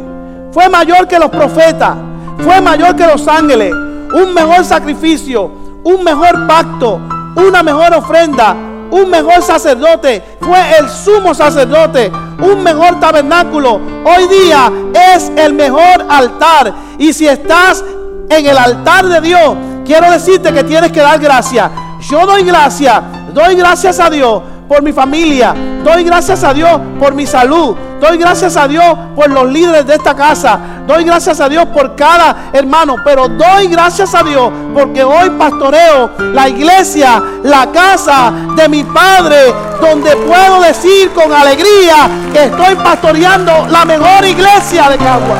[0.52, 1.96] fue mayor que los profetas,
[2.38, 5.50] fue mayor que los ángeles, un mejor sacrificio,
[5.84, 7.00] un mejor pacto,
[7.36, 8.54] una mejor ofrenda,
[8.90, 13.80] un mejor sacerdote, fue el sumo sacerdote, un mejor tabernáculo.
[14.04, 14.70] Hoy día
[15.14, 16.72] es el mejor altar.
[16.98, 17.84] Y si estás
[18.28, 21.70] en el altar de Dios, quiero decirte que tienes que dar gracias.
[22.08, 23.02] Yo doy gracias,
[23.32, 25.54] doy gracias a Dios por mi familia.
[25.84, 27.76] Doy gracias a Dios por mi salud.
[28.00, 30.58] Doy gracias a Dios por los líderes de esta casa.
[30.86, 32.96] Doy gracias a Dios por cada hermano.
[33.04, 39.54] Pero doy gracias a Dios porque hoy pastoreo la iglesia, la casa de mi Padre.
[39.78, 45.38] Donde puedo decir con alegría que estoy pastoreando la mejor iglesia de Cagua.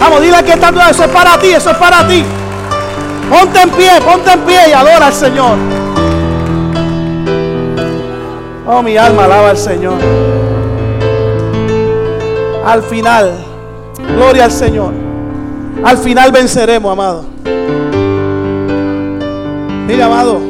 [0.00, 2.24] Vamos, dile que está eso es para ti, eso es para ti.
[3.30, 5.56] Ponte en pie, ponte en pie y adora al Señor.
[8.66, 9.98] Oh, mi alma alaba al Señor.
[12.66, 13.32] Al final,
[14.16, 14.92] gloria al Señor.
[15.84, 17.24] Al final venceremos, amado.
[19.86, 20.40] Mira, amado,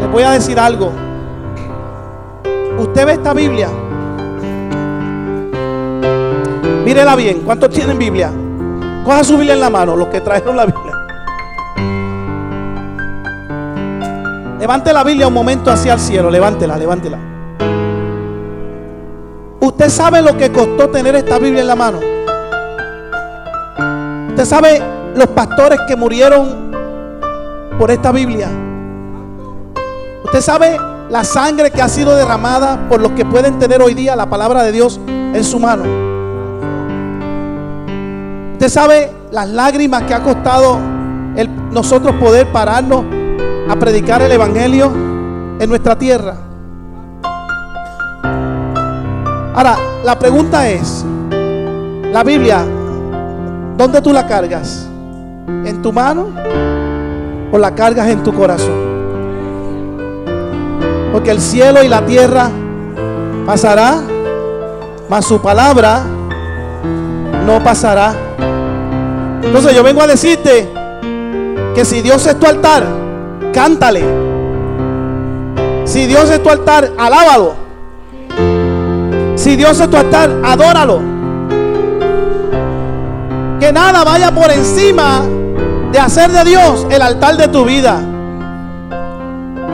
[0.00, 0.92] les voy a decir algo.
[2.78, 3.68] Usted ve esta Biblia
[6.84, 7.40] Mírela bien.
[7.40, 8.30] ¿Cuántos tienen Biblia?
[9.04, 11.02] Coja su Biblia en la mano, los que trajeron la Biblia.
[14.60, 16.30] Levante la Biblia un momento hacia el cielo.
[16.30, 17.18] Levántela, levántela.
[19.58, 21.98] ¿Usted sabe lo que costó tener esta Biblia en la mano?
[24.28, 24.80] ¿Usted sabe
[25.16, 26.70] los pastores que murieron
[27.78, 28.48] por esta Biblia?
[30.24, 30.78] ¿Usted sabe
[31.10, 34.62] la sangre que ha sido derramada por los que pueden tener hoy día la palabra
[34.62, 36.11] de Dios en su mano?
[38.62, 40.78] Usted sabe las lágrimas que ha costado
[41.34, 43.04] el, nosotros poder pararnos
[43.68, 44.86] a predicar el Evangelio
[45.58, 46.36] en nuestra tierra.
[49.52, 51.04] Ahora, la pregunta es,
[52.12, 52.64] la Biblia,
[53.76, 54.88] ¿dónde tú la cargas?
[55.64, 56.28] ¿En tu mano
[57.50, 58.76] o la cargas en tu corazón?
[61.10, 62.48] Porque el cielo y la tierra
[63.44, 64.00] pasará,
[65.10, 66.04] mas su palabra
[67.44, 68.28] no pasará.
[69.42, 70.68] Entonces yo vengo a decirte
[71.74, 72.84] que si Dios es tu altar,
[73.52, 74.02] cántale.
[75.84, 77.54] Si Dios es tu altar, alábalo.
[79.34, 81.00] Si Dios es tu altar, adóralo.
[83.58, 85.22] Que nada vaya por encima
[85.90, 88.00] de hacer de Dios el altar de tu vida.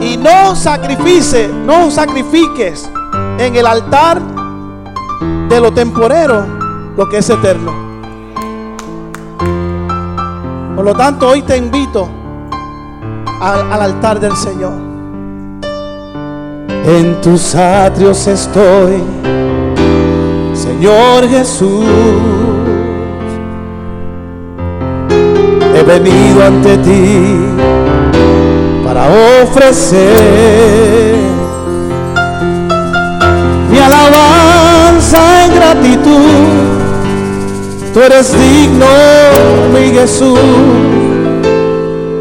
[0.01, 2.89] Y no sacrifice, no sacrifiques
[3.37, 4.21] en el altar
[5.49, 6.45] de lo temporero
[6.95, 7.88] lo que es eterno.
[10.79, 12.07] Por lo tanto, hoy te invito
[13.41, 14.71] al, altar del Señor.
[16.85, 19.03] En tus atrios estoy,
[20.53, 21.83] Señor Jesús.
[25.75, 27.45] He venido ante ti
[28.85, 29.09] para
[29.43, 31.17] ofrecer
[33.69, 36.88] mi alabanza en gratitud
[37.99, 38.85] Tú eres digno,
[39.73, 40.39] mi Jesús,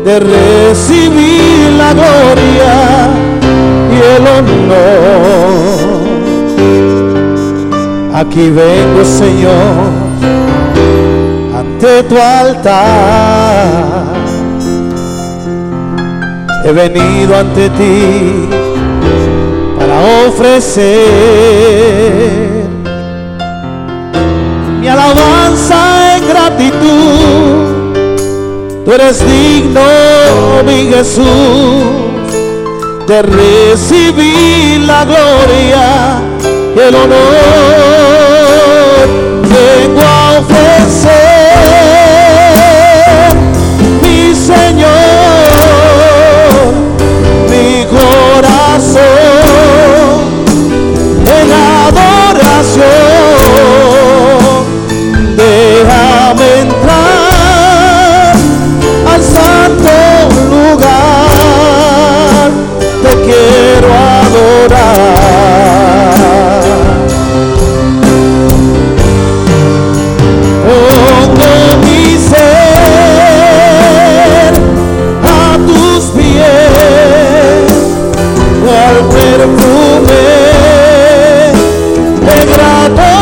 [0.04, 3.08] de recibir la gloria
[3.94, 5.78] y el honor.
[8.12, 9.92] Aquí vengo, Señor,
[11.56, 13.68] ante tu altar.
[16.64, 18.48] He venido ante ti
[19.78, 21.78] para ofrecer
[24.88, 27.78] alabanza en gratitud.
[28.84, 29.82] Tú eres digno,
[30.64, 31.24] mi Jesús,
[33.06, 36.20] de recibir la gloria
[36.74, 37.18] y el honor.
[39.42, 41.08] Vengo a ofrecer,
[44.02, 44.88] mi Señor,
[47.50, 49.02] mi corazón
[51.26, 51.48] en
[82.96, 83.17] de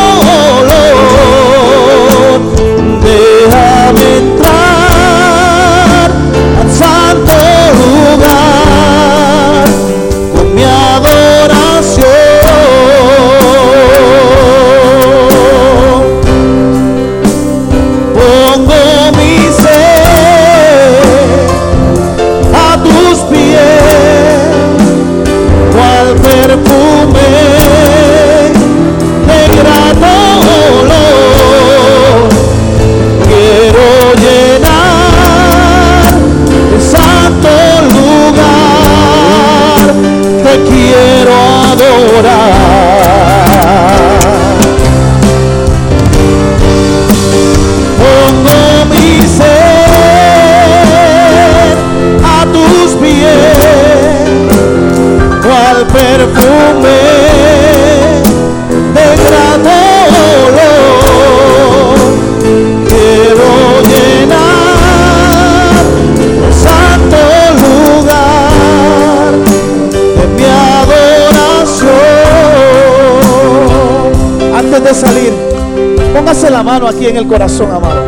[77.17, 78.01] el corazón, amado.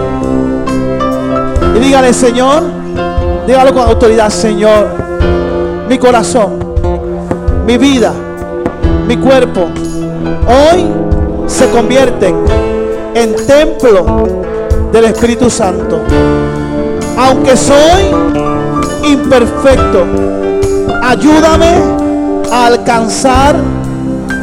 [1.74, 2.62] Y dígale, Señor,
[3.46, 4.88] dígalo con autoridad, Señor,
[5.88, 6.58] mi corazón,
[7.66, 8.12] mi vida,
[9.06, 9.68] mi cuerpo,
[10.46, 10.86] hoy
[11.46, 12.36] se convierten
[13.14, 14.26] en templo
[14.92, 16.00] del Espíritu Santo.
[17.16, 18.14] Aunque soy
[19.04, 20.04] imperfecto,
[21.02, 21.78] ayúdame
[22.52, 23.56] a alcanzar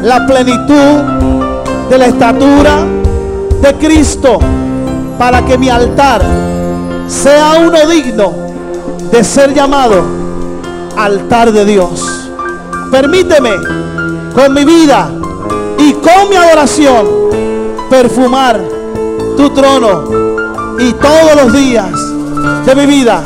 [0.01, 2.79] la plenitud de la estatura
[3.61, 4.39] de Cristo
[5.17, 6.21] para que mi altar
[7.07, 8.33] sea uno digno
[9.11, 10.03] de ser llamado
[10.97, 12.29] altar de Dios.
[12.91, 13.51] Permíteme
[14.33, 15.09] con mi vida
[15.77, 17.05] y con mi adoración
[17.89, 18.61] perfumar
[19.37, 20.03] tu trono
[20.79, 21.91] y todos los días
[22.65, 23.23] de mi vida,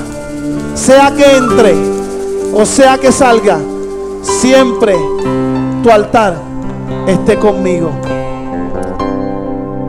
[0.75, 1.75] sea que entre
[2.53, 3.59] o sea que salga,
[4.21, 4.95] siempre
[5.83, 6.35] tu altar
[7.07, 7.91] esté conmigo.